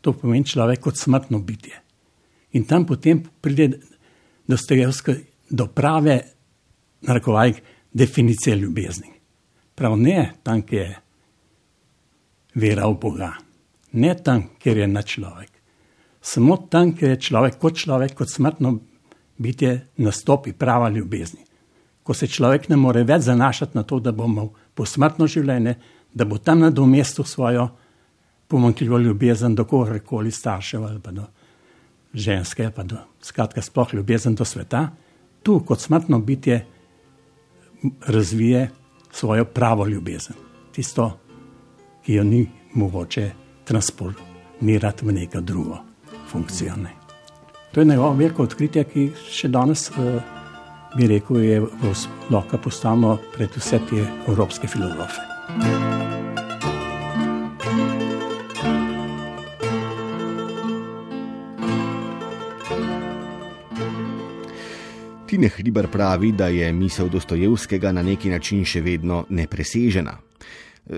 [0.00, 1.74] To pomeni človek kot smrtno bitje.
[2.52, 3.78] In tam potem pride
[4.48, 5.12] Dostojevski
[5.50, 6.22] do prave,
[7.04, 7.52] narekovaj,
[7.92, 9.10] definicije ljubezni.
[9.74, 10.96] Prav ne tam, kjer je
[12.54, 13.32] vera v Boga,
[13.92, 15.50] ne tam, kjer je na človek.
[16.20, 18.78] Samo tam, kjer je človek kot človek, kot smrtno
[19.38, 21.44] bitje, nastopi prava ljubezni.
[22.02, 25.76] Ko se človek ne more več zanašati na to, da bo imel posmrtno življenje,
[26.14, 27.68] da bo tam nadomestil svojo
[28.48, 31.22] pomankljivo ljubezen do kogarkoli staršev ali pa do
[32.14, 34.88] ženske, pa do skratka sploh ljubezen do sveta,
[35.42, 36.66] tu kot smrtno bitje
[38.06, 38.70] razvije
[39.12, 40.36] svojo pravo ljubezen,
[40.72, 41.18] tisto,
[42.04, 43.30] ki jo ni mogoče
[43.64, 45.78] transportirati v neko drugo
[46.30, 46.76] funkcijo.
[46.76, 46.90] Ne.
[47.72, 50.22] To je njegovo veliko odkritje, ki še danes, uh,
[50.96, 51.60] bi rekel, je
[52.30, 55.87] lahko postavljeno pred vse te evropske filozofe.
[65.28, 70.14] Tine Hriber pravi, da je misel Dostojevskega na neki način še vedno nepresežena.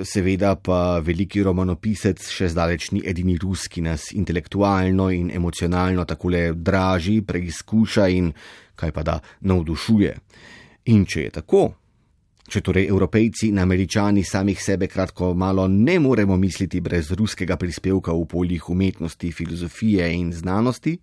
[0.07, 6.31] Seveda pa veliki romanopisec še zdaleč ni edini rus, ki nas intelektualno in emocionalno tako
[6.31, 8.31] le draži, preizkuša in
[8.79, 10.15] kaj pa da navdušuje.
[10.95, 11.65] In če je tako,
[12.51, 18.11] Če torej evropejci in američani samih sebe kratko malo ne moremo misliti brez ruskega prispevka
[18.11, 20.97] v poljih umetnosti, filozofije in znanosti,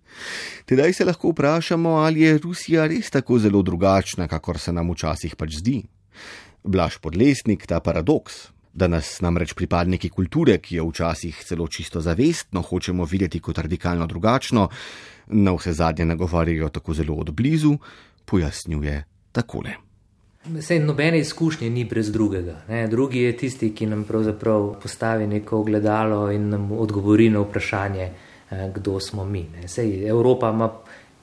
[0.68, 5.38] tedaj se lahko vprašamo, ali je Rusija res tako zelo drugačna, kakor se nam včasih
[5.40, 5.78] pač zdi.
[6.68, 12.60] Blaž podlesnik ta paradoks, da nas namreč pripadniki kulture, ki jo včasih celo čisto zavestno
[12.60, 14.68] hočemo videti kot radikalno drugačno,
[15.32, 17.78] na vse zadnje nagovarjajo tako zelo od blizu,
[18.28, 19.87] pojasnjuje takole.
[20.46, 22.60] Vse nobene izkušnje ni brez drugega.
[22.68, 22.86] Ne.
[22.88, 28.10] Drugi je tisti, ki nam pravzaprav postavi neko ogledalo in nam odgovori na vprašanje,
[28.50, 29.46] eh, kdo smo mi.
[29.66, 30.70] Sej, Evropa ima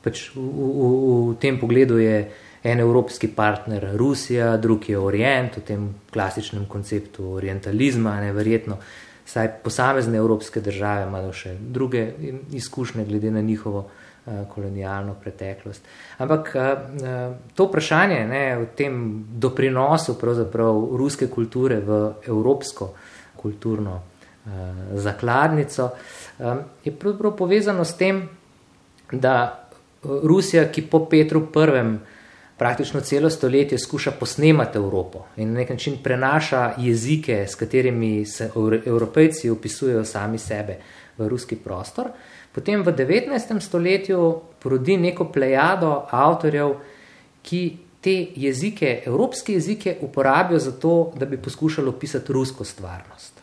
[0.04, 0.90] pač v, v,
[1.32, 2.32] v tem pogledu je
[2.64, 8.78] en evropski partner Rusija, drugi je Orient v tem klasičnem konceptu orientalizma, neverjetno.
[9.26, 12.12] Saj posamezne evropske države imajo še druge
[12.54, 13.88] izkušnje glede na njihovo
[14.54, 15.82] kolonialno preteklost.
[16.18, 20.18] Ampak eh, eh, to vprašanje ne, o tem doprinosu
[20.98, 22.94] ruske kulture v evropsko
[23.36, 24.02] kulturno
[24.94, 25.90] zakladnico
[26.84, 28.20] je pravzaprav povezano s tem,
[29.12, 29.66] da
[30.04, 31.98] Rusija, ki po Petru I.
[32.58, 38.52] praktično celo stoletje skuša posnemati Evropo in na nek način prenaša jezike, s katerimi se
[38.86, 40.78] evropejci opisujejo sami sebe
[41.18, 42.08] v ruski prostor,
[42.56, 43.60] potem v 19.
[43.60, 46.78] stoletju porodi neko plejado avtorjev,
[47.44, 47.64] ki
[48.02, 53.42] te jezike, evropske jezike, uporabijo za to, da bi poskušali opisati rusko stvarnost.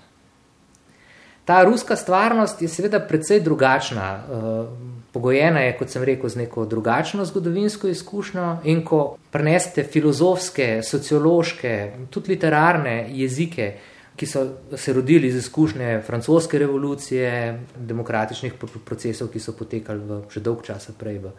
[1.45, 4.09] Ta ruska stvarnost je seveda precej drugačna.
[4.15, 4.67] Eh,
[5.13, 11.93] pogojena je, kot sem rekel, z neko drugačno zgodovinsko izkušnjo in ko prenesete filozofske, sociološke,
[12.11, 13.75] tudi literarne jezike,
[14.23, 14.47] ki so
[14.77, 18.55] se rodili iz izkušnje francoske revolucije, demokratičnih
[18.85, 21.33] procesov, ki so potekali v, že dolg časa prej v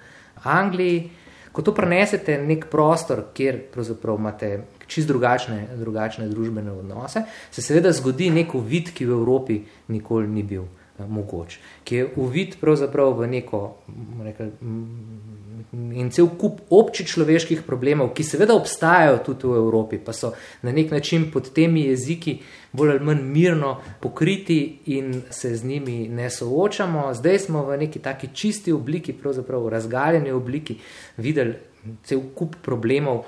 [0.43, 1.05] Angliji.
[1.55, 3.61] Ko to prenesete nek prostor, kjer
[4.17, 4.49] imate
[4.87, 10.43] čist drugačne, drugačne družbene odnose, se seveda zgodi nek uvid, ki v Evropi nikoli ni
[10.43, 10.67] bil
[10.99, 11.57] mogoč.
[11.83, 13.61] Ki je uvid pravzaprav v neko
[14.23, 14.51] rekel,
[15.73, 20.71] in cel kup občih človeških problemov, ki seveda obstajajo tudi v Evropi, pa so na
[20.71, 22.37] nek način pod temi jeziki
[22.73, 27.13] bolj ali manj mirno pokriti in se z njimi ne soočamo.
[27.13, 30.77] Zdaj smo v neki taki čisti obliki, pravzaprav v razgaljeni obliki,
[31.17, 31.55] videli
[32.03, 33.25] cel kup problemov,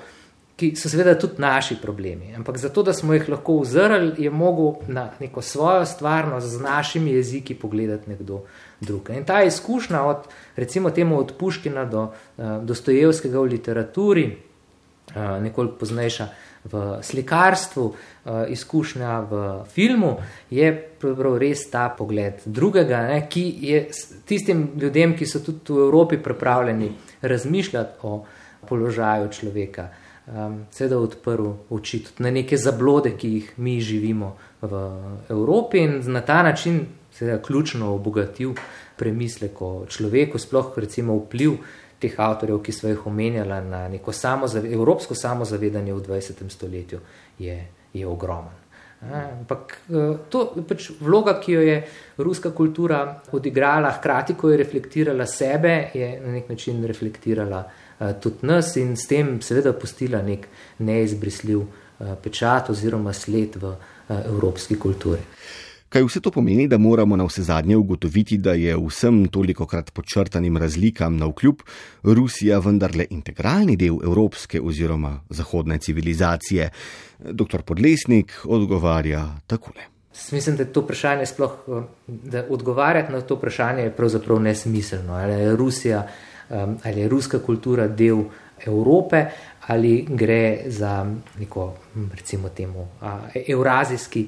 [0.56, 2.32] ki so seveda tudi naši problemi.
[2.36, 7.12] Ampak zato, da smo jih lahko uzrli, je mogel na neko svojo stvarnost z našimi
[7.12, 8.40] jeziki pogledati nekdo
[8.80, 9.10] drug.
[9.10, 10.24] In ta izkušnja od,
[10.56, 16.28] recimo, temu od Puškina do uh, Dostojevskega v literaturi, uh, nekoliko poznejša
[16.72, 20.16] v slikarstvu, uh, izkušnja v filmu,
[20.50, 23.84] je pravzaprav res ta pogled drugega, ne, ki je
[24.24, 26.90] tistim ljudem, ki so tudi v Evropi pripravljeni
[27.20, 28.24] razmišljati o
[28.68, 29.88] položaju človeka.
[30.26, 34.80] Um, Seveda odprl oči tudi na neke zablode, ki jih mi živimo v
[35.30, 36.80] Evropi, in na ta način
[37.14, 38.56] seveda ključno obogatil
[38.96, 41.54] premislek o človeku, sploh recimo vpliv
[42.02, 46.42] teh avtorjev, ki so jih omenjala na neko samozave, evropsko samozavedanje v 20.
[46.50, 47.00] stoletju,
[47.38, 47.56] je,
[47.94, 48.66] je ogromen.
[49.12, 49.78] Ampak
[50.32, 51.80] to je pač vloga, ki jo je
[52.18, 57.62] ruska kultura odigrala, hkrati, ko je reflektirala sebe, je na nek način reflektirala
[58.20, 61.62] tudi nas in s tem seveda pustila nek neizbrisljiv
[62.22, 63.76] pečat oziroma sled v
[64.08, 65.22] evropski kulturi.
[65.88, 69.92] Kaj vse to pomeni, da moramo na vse zadnje ugotoviti, da je vsem toliko krat
[69.94, 71.62] počrtanim razlikam na vkljub
[72.02, 76.70] Rusija vendarle integralni del evropske oziroma zahodne civilizacije?
[77.18, 77.62] Dr.
[77.62, 79.86] Podlesnik odgovarja takole.
[80.32, 81.52] Mislim, da je to vprašanje sploh,
[82.06, 85.12] da odgovarjati na to vprašanje je pravzaprav nesmiselno.
[85.12, 86.06] Ali je Rusija,
[86.48, 88.24] ali je ruska kultura del
[88.66, 89.26] Evrope,
[89.66, 91.06] ali gre za
[91.38, 91.74] neko,
[92.14, 92.86] recimo, temu,
[93.48, 94.26] evrazijski,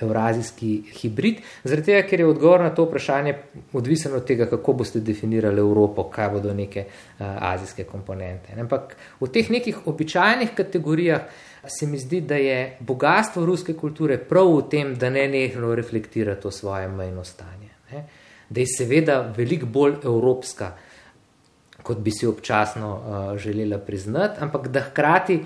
[0.00, 1.38] evrazijski hibrid.
[1.64, 3.34] Zaradi tega, ker je odgovor na to vprašanje
[3.72, 6.84] odvisen od tega, kako boste definirali Evropo, kaj bodo neke
[7.18, 8.52] azijske komponente.
[8.60, 11.22] Ampak v teh nekih običajnih kategorijah
[11.66, 16.34] se mi zdi, da je bogatstvo ruske kulture prav v tem, da ne nehno reflektira
[16.34, 17.70] to svoje majno stanje.
[18.50, 20.74] Da je seveda veliko bolj evropska
[21.86, 25.40] kot bi si občasno uh, želela priznati, ampak da hkrati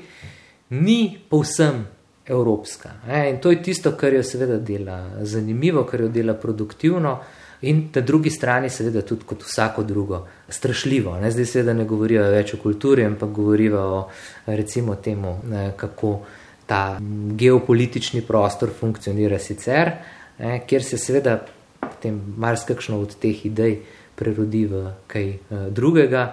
[0.70, 1.84] ni povsem
[2.26, 2.91] evropska.
[3.09, 7.18] E, in to je tisto, kar jo seveda dela zanimivo, kar jo dela produktivno.
[7.62, 11.18] In na drugi strani, seveda, tudi kot vsako drugo, strašljivo.
[11.20, 11.30] Ne?
[11.30, 13.99] Zdaj, seveda, ne govorijo več o kulturi, ampak govorijo o
[14.47, 16.20] recimo temu, ne, kako
[16.66, 16.97] ta
[17.36, 19.93] geopolitični prostor funkcionira sicer,
[20.38, 20.62] ne?
[20.66, 21.41] kjer se seveda
[21.80, 26.31] potem marsikakšno od teh idej uh, prerodi v kaj uh, drugega.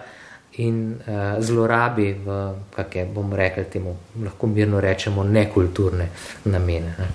[0.58, 2.28] in uh, zlorabi v,
[2.74, 3.92] kako bomo rekli, temu
[4.24, 6.10] lahko mirno rečemo, nekulturne
[6.50, 6.96] namene.
[6.98, 7.08] Ne.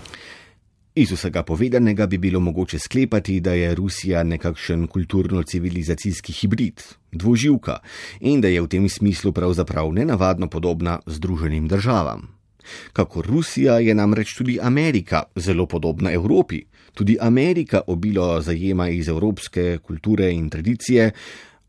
[0.95, 7.79] Iz vsega povedanega bi bilo mogoče sklepati, da je Rusija nekakšen kulturno-civilizacijski hibrid, dvoživka
[8.21, 12.29] in da je v tem smislu pravzaprav nenavadno podobna Združenim državam.
[12.93, 16.61] Kako Rusija je namreč tudi Amerika, zelo podobna Evropi.
[16.95, 21.13] Tudi Amerika obilo zajema iz evropske kulture in tradicije,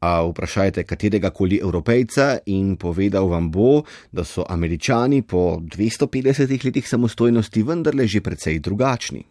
[0.04, 6.90] a vprašajte katerega koli evropejca in povedal vam bo, da so američani po 250 letih
[6.90, 9.24] samostojnosti vendarle že precej drugačni.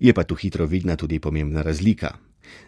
[0.00, 2.16] Je pa tu hitro vidna tudi pomembna razlika.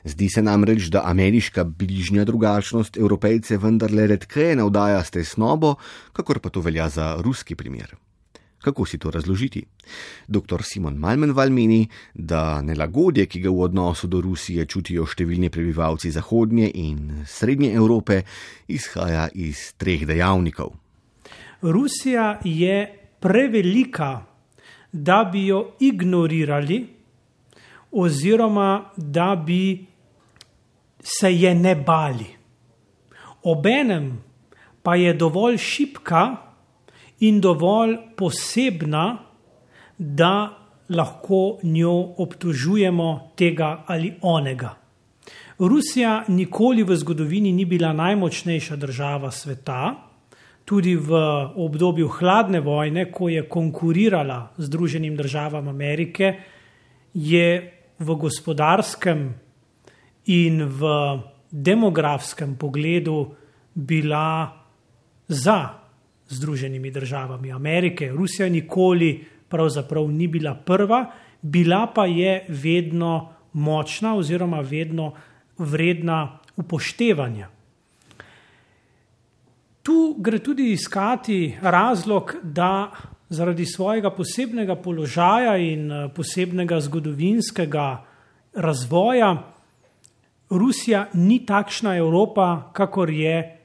[0.05, 5.74] Zdi se namreč, da ameriška bližnja drugačnost evropejce vendarle redkeje navdaja s tesnobo,
[6.12, 7.96] kakor pa to velja za ruski primer.
[8.64, 9.60] Kako si to razložiti?
[10.28, 10.62] Dr.
[10.64, 11.84] Simon Malmenval meni,
[12.14, 18.22] da nelagodje, ki ga v odnosu do Rusije čutijo številni prebivalci Zahodnje in Srednje Evrope,
[18.72, 20.72] izhaja iz treh dejavnikov.
[21.60, 22.78] Rusija je
[23.20, 24.24] prevelika,
[24.92, 26.78] da bi jo ignorirali,
[27.92, 29.84] oziroma da bi
[31.04, 32.26] se je ne bali.
[33.42, 34.22] Obenem
[34.82, 36.22] pa je dovolj šipka,
[37.20, 39.18] in dovolj posebna,
[39.98, 40.58] da
[40.88, 44.74] lahko njo obtožujemo tega ali onega.
[45.58, 49.94] Rusija nikoli v zgodovini ni bila najmočnejša država sveta,
[50.64, 51.12] tudi v
[51.56, 56.34] obdobju hladne vojne, ko je konkurirala Združenim državam Amerike,
[57.14, 59.34] je v gospodarskem
[60.26, 60.82] in v
[61.50, 63.34] demografskem pogledu
[63.74, 64.50] bila
[65.28, 65.84] za
[66.28, 68.08] Združenimi državami Amerike.
[68.08, 71.10] Rusija nikoli pravzaprav ni bila prva,
[71.42, 75.12] bila pa je vedno močna oziroma vedno
[75.58, 77.48] vredna upoštevanja.
[79.82, 82.90] Tu gre tudi iskati razlog, da
[83.28, 88.04] zaradi svojega posebnega položaja in eh, posebnega zgodovinskega
[88.54, 89.54] razvoja
[90.50, 93.63] Rusija ni takšna Evropa, kakor je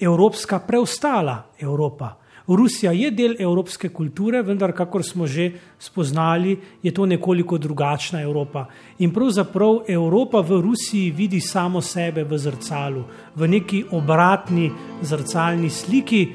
[0.00, 2.16] evropska preostala Evropa.
[2.46, 8.66] Rusija je del evropske kulture, vendar, kakor smo že spoznali, je to nekoliko drugačna Evropa.
[8.98, 14.70] In pravzaprav Evropa v Rusiji vidi samo sebe v zrcalu, v neki obratni
[15.02, 16.28] zrcalni sliki.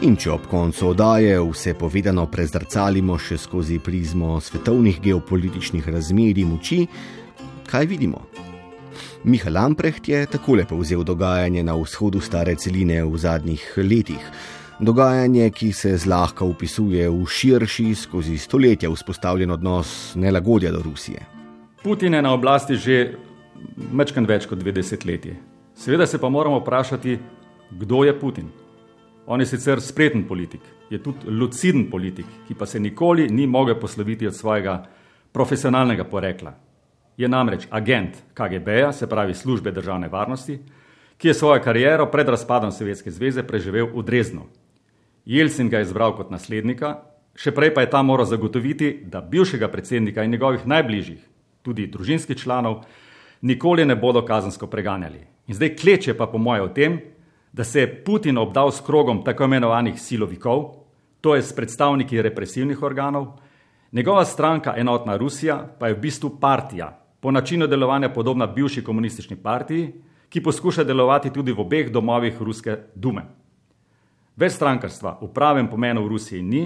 [0.00, 6.86] In če ob koncu oddaje vse povedano prezrcalimo še skozi prizmo svetovnih geopolitičnih razmerij moči,
[7.70, 8.26] kaj vidimo?
[9.24, 14.22] Miha Lamprecht je takole povzel dogajanje na vzhodu stare celine v zadnjih letih.
[14.80, 21.20] Dogajanje, ki se zlahka upisuje v širši, skozi stoletja vzpostavljen odnos nelagodja do Rusije.
[21.82, 23.14] Putin je na oblasti že
[23.92, 25.36] mečkan več kot dve desetletji.
[25.76, 27.18] Seveda se pa moramo vprašati,
[27.70, 28.48] kdo je Putin.
[29.26, 30.60] On je sicer spreten politik,
[30.90, 34.82] je tudi luciden politik, ki pa se nikoli ni mogel posloviti od svojega
[35.32, 36.69] profesionalnega porekla
[37.20, 40.58] je namreč agent KGB-ja, se pravi službe državne varnosti,
[41.20, 44.46] ki je svojo kariero pred razpadom Sovjetske zveze preživel v Dreznu.
[45.24, 46.94] Jelcin ga je izbral kot naslednika,
[47.36, 51.20] še prej pa je ta moral zagotoviti, da bivšega predsednika in njegovih najbližjih,
[51.62, 52.86] tudi družinskih članov,
[53.42, 55.20] nikoli ne bodo kazensko preganjali.
[55.46, 57.00] In zdaj kleče pa po moje o tem,
[57.52, 60.64] da se je Putin obdal s krogom tako imenovanih silovikov,
[61.20, 63.36] to je s predstavniki represivnih organov,
[63.92, 69.36] njegova stranka Enotna Rusija pa je v bistvu partija, po načinu delovanja podobna bivši komunistični
[69.36, 69.92] partiji,
[70.28, 73.22] ki poskuša delovati tudi v obeh domovih Ruske dume.
[74.36, 76.62] Več strankarstva v pravem pomenu v Rusiji ni,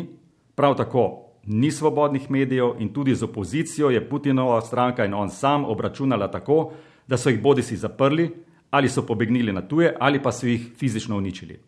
[0.54, 5.64] prav tako ni svobodnih medijev in tudi z opozicijo je Putinova stranka in on sam
[5.64, 6.72] obračunala tako,
[7.08, 8.30] da so jih bodi si zaprli
[8.70, 11.60] ali so pobegnili na tuje ali pa so jih fizično uničili.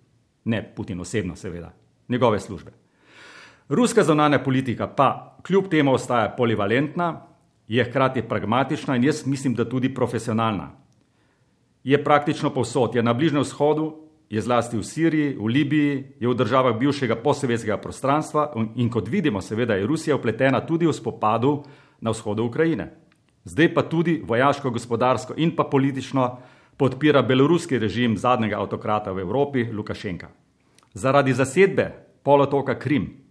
[0.44, 1.72] Ne Putin osebno, seveda,
[2.08, 2.70] njegove službe.
[3.68, 7.26] Ruska zonanja politika pa kljub temu ostaja polivalentna,
[7.68, 10.70] je hkrati pragmatična in jaz mislim, da tudi profesionalna.
[11.84, 13.94] Je praktično povsod, je na Bližnjem vzhodu,
[14.30, 19.40] je zlasti v Siriji, v Libiji, je v državah bivšega posovjetskega prostranstva in kot vidimo,
[19.40, 21.62] seveda je Rusija upletena tudi v spopadu
[22.00, 22.90] na vzhodu Ukrajine.
[23.44, 26.38] Zdaj pa tudi vojaško, gospodarsko in pa politično
[26.76, 30.28] podpira beloruski režim zadnjega avtokrata v Evropi, Lukašenka.
[30.94, 31.92] Zaradi zasedbe
[32.22, 33.25] polotoka Krim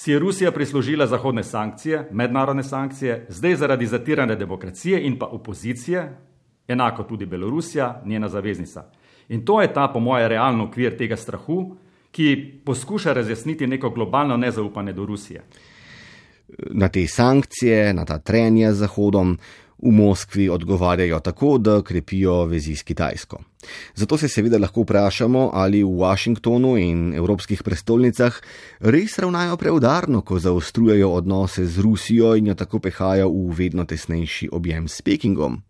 [0.00, 6.16] si je Rusija prislužila zahodne sankcije, mednarodne sankcije, zdaj zaradi zatirane demokracije in pa opozicije,
[6.68, 8.84] enako tudi Belorusija, njena zaveznica.
[9.28, 11.76] In to je ta, po moje, realno okvir tega strahu,
[12.10, 15.42] ki poskuša razjasniti neko globalno nezaupanje do Rusije.
[16.58, 19.38] Na te sankcije, na ta trenje z Zahodom,
[19.82, 23.40] v Moskvi odgovarjajo tako, da krepijo vezi s Kitajsko.
[23.94, 28.40] Zato se seveda lahko vprašamo, ali v Washingtonu in evropskih prestolnicah
[28.80, 34.48] res ravnajo preudarno, ko zaostrujejo odnose z Rusijo in jo tako pehajo v vedno tesnejši
[34.52, 35.60] objem s Pekingom.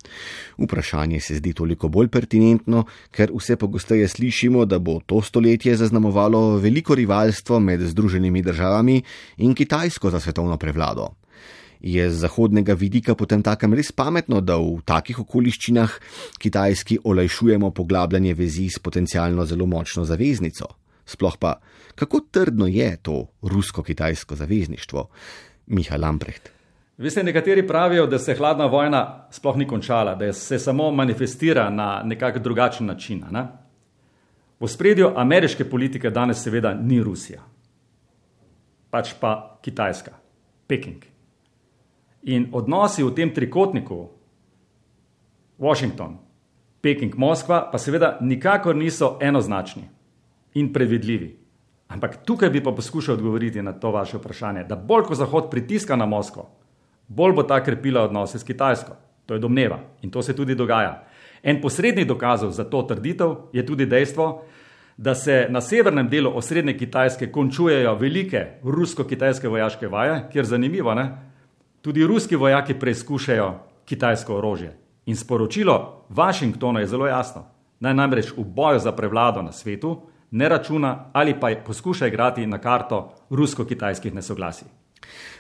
[0.59, 6.59] Vprašanje se zdi toliko bolj pertinentno, ker vse pogosteje slišimo, da bo to stoletje zaznamovalo
[6.59, 9.03] veliko rivalstvo med Združenimi državami
[9.37, 11.20] in Kitajsko za svetovno prevlado.
[11.81, 15.97] Je z zahodnega vidika potem takem res pametno, da v takih okoliščinah
[16.39, 20.69] Kitajski olajšujemo poglabljanje vezi s potencialno zelo močno zaveznico?
[21.09, 21.57] Sploh pa,
[21.95, 25.09] kako trdno je to rusko-kitajsko zavezništvo?
[25.67, 26.51] Miha Lamprecht.
[27.01, 32.03] Veste, nekateri pravijo, da se hladna vojna sploh ni končala, da se samo manifestira na
[32.05, 33.25] nekak drugačen način.
[33.31, 33.47] Ne?
[34.61, 37.41] V spredju ameriške politike danes seveda ni Rusija,
[38.91, 40.13] pač pa Kitajska,
[40.67, 41.10] Peking.
[42.23, 44.11] In odnosi v tem trikotniku,
[45.59, 46.19] Washington,
[46.81, 49.89] Peking, Moskva, pa seveda nikakor niso enoznačni
[50.55, 51.37] in predvidljivi.
[51.89, 55.97] Ampak tukaj bi pa poskušal odgovoriti na to vaše vprašanje, da bolj ko Zahod pritiska
[55.97, 56.49] na Moskvo,
[57.09, 58.97] bolj bo ta krepila odnose s Kitajsko.
[59.27, 61.05] To je domneva in to se tudi dogaja.
[61.43, 64.43] En posredni dokaz za to trditev je tudi dejstvo,
[64.97, 71.07] da se na severnem delu osrednje Kitajske končujejo velike rusko-kitajske vojaške vaje, kjer zanimivo, ne,
[71.83, 74.77] Tudi ruski vojaki preizkušajo kitajsko orožje.
[75.07, 77.47] In sporočilo Washingtona je zelo jasno.
[77.81, 79.97] Naj namreč v boju za prevlado na svetu
[80.31, 84.69] ne računa ali pa poskuša igrati na karto rusko-kitajskih nesoglasij.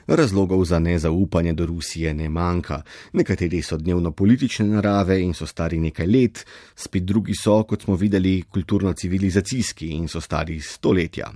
[0.07, 2.83] Razlogov za nezaupanje do Rusije ne manjka.
[3.13, 7.95] Nekateri so dnevno politične narave in so stari nekaj let, spet drugi so, kot smo
[7.95, 11.31] videli, kulturno-civilizacijski in so stari stoletja.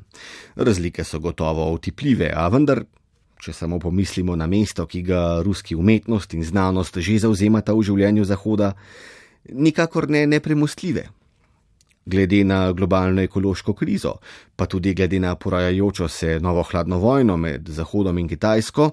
[0.56, 2.84] Razlike so gotovo otipljive, a vendar
[3.40, 8.24] če samo pomislimo na mesto, ki ga ruski umetnost in znanost že zauzemata v življenju
[8.24, 8.74] Zahoda,
[9.52, 11.08] nikakor ne nepremostljive.
[12.06, 14.18] Glede na globalno ekološko krizo,
[14.56, 18.90] pa tudi glede na porajajočo se novo hladno vojno med Zahodom in Kitajsko,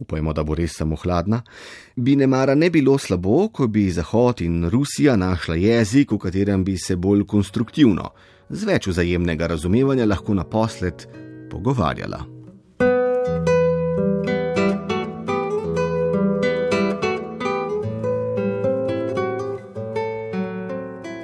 [0.00, 1.40] upajmo, da bo res samo hladna,
[1.96, 6.64] bi ne mara ne bilo slabo, ko bi Zahod in Rusija našla jezik, v katerem
[6.64, 8.10] bi se bolj konstruktivno,
[8.50, 11.08] z več vzajemnega razumevanja lahko naposled
[11.50, 12.35] pogovarjala.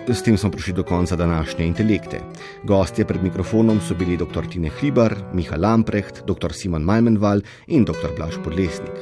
[0.08, 2.18] S tem smo prišli do konca današnje intelekte.
[2.64, 4.46] Gostje pred mikrofonom so bili dr.
[4.50, 6.52] Tine Hribar, Miha Lamprecht, dr.
[6.52, 8.10] Simon Malmenval in dr.
[8.16, 8.98] Blaž Podlesnik.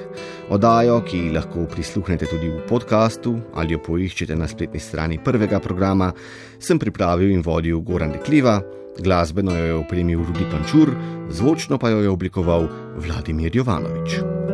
[0.51, 6.13] Odajo, ki lahko prisluhnete tudi v podkastu ali jo poiščete na spletni strani prvega programa,
[6.59, 8.61] sem pripravil in vodil Goran Dekliva,
[9.01, 10.93] glasbeno jo je opremil Rudi Pančur,
[11.31, 14.50] zvočno pa jo je oblikoval Vladimir Jovanovič.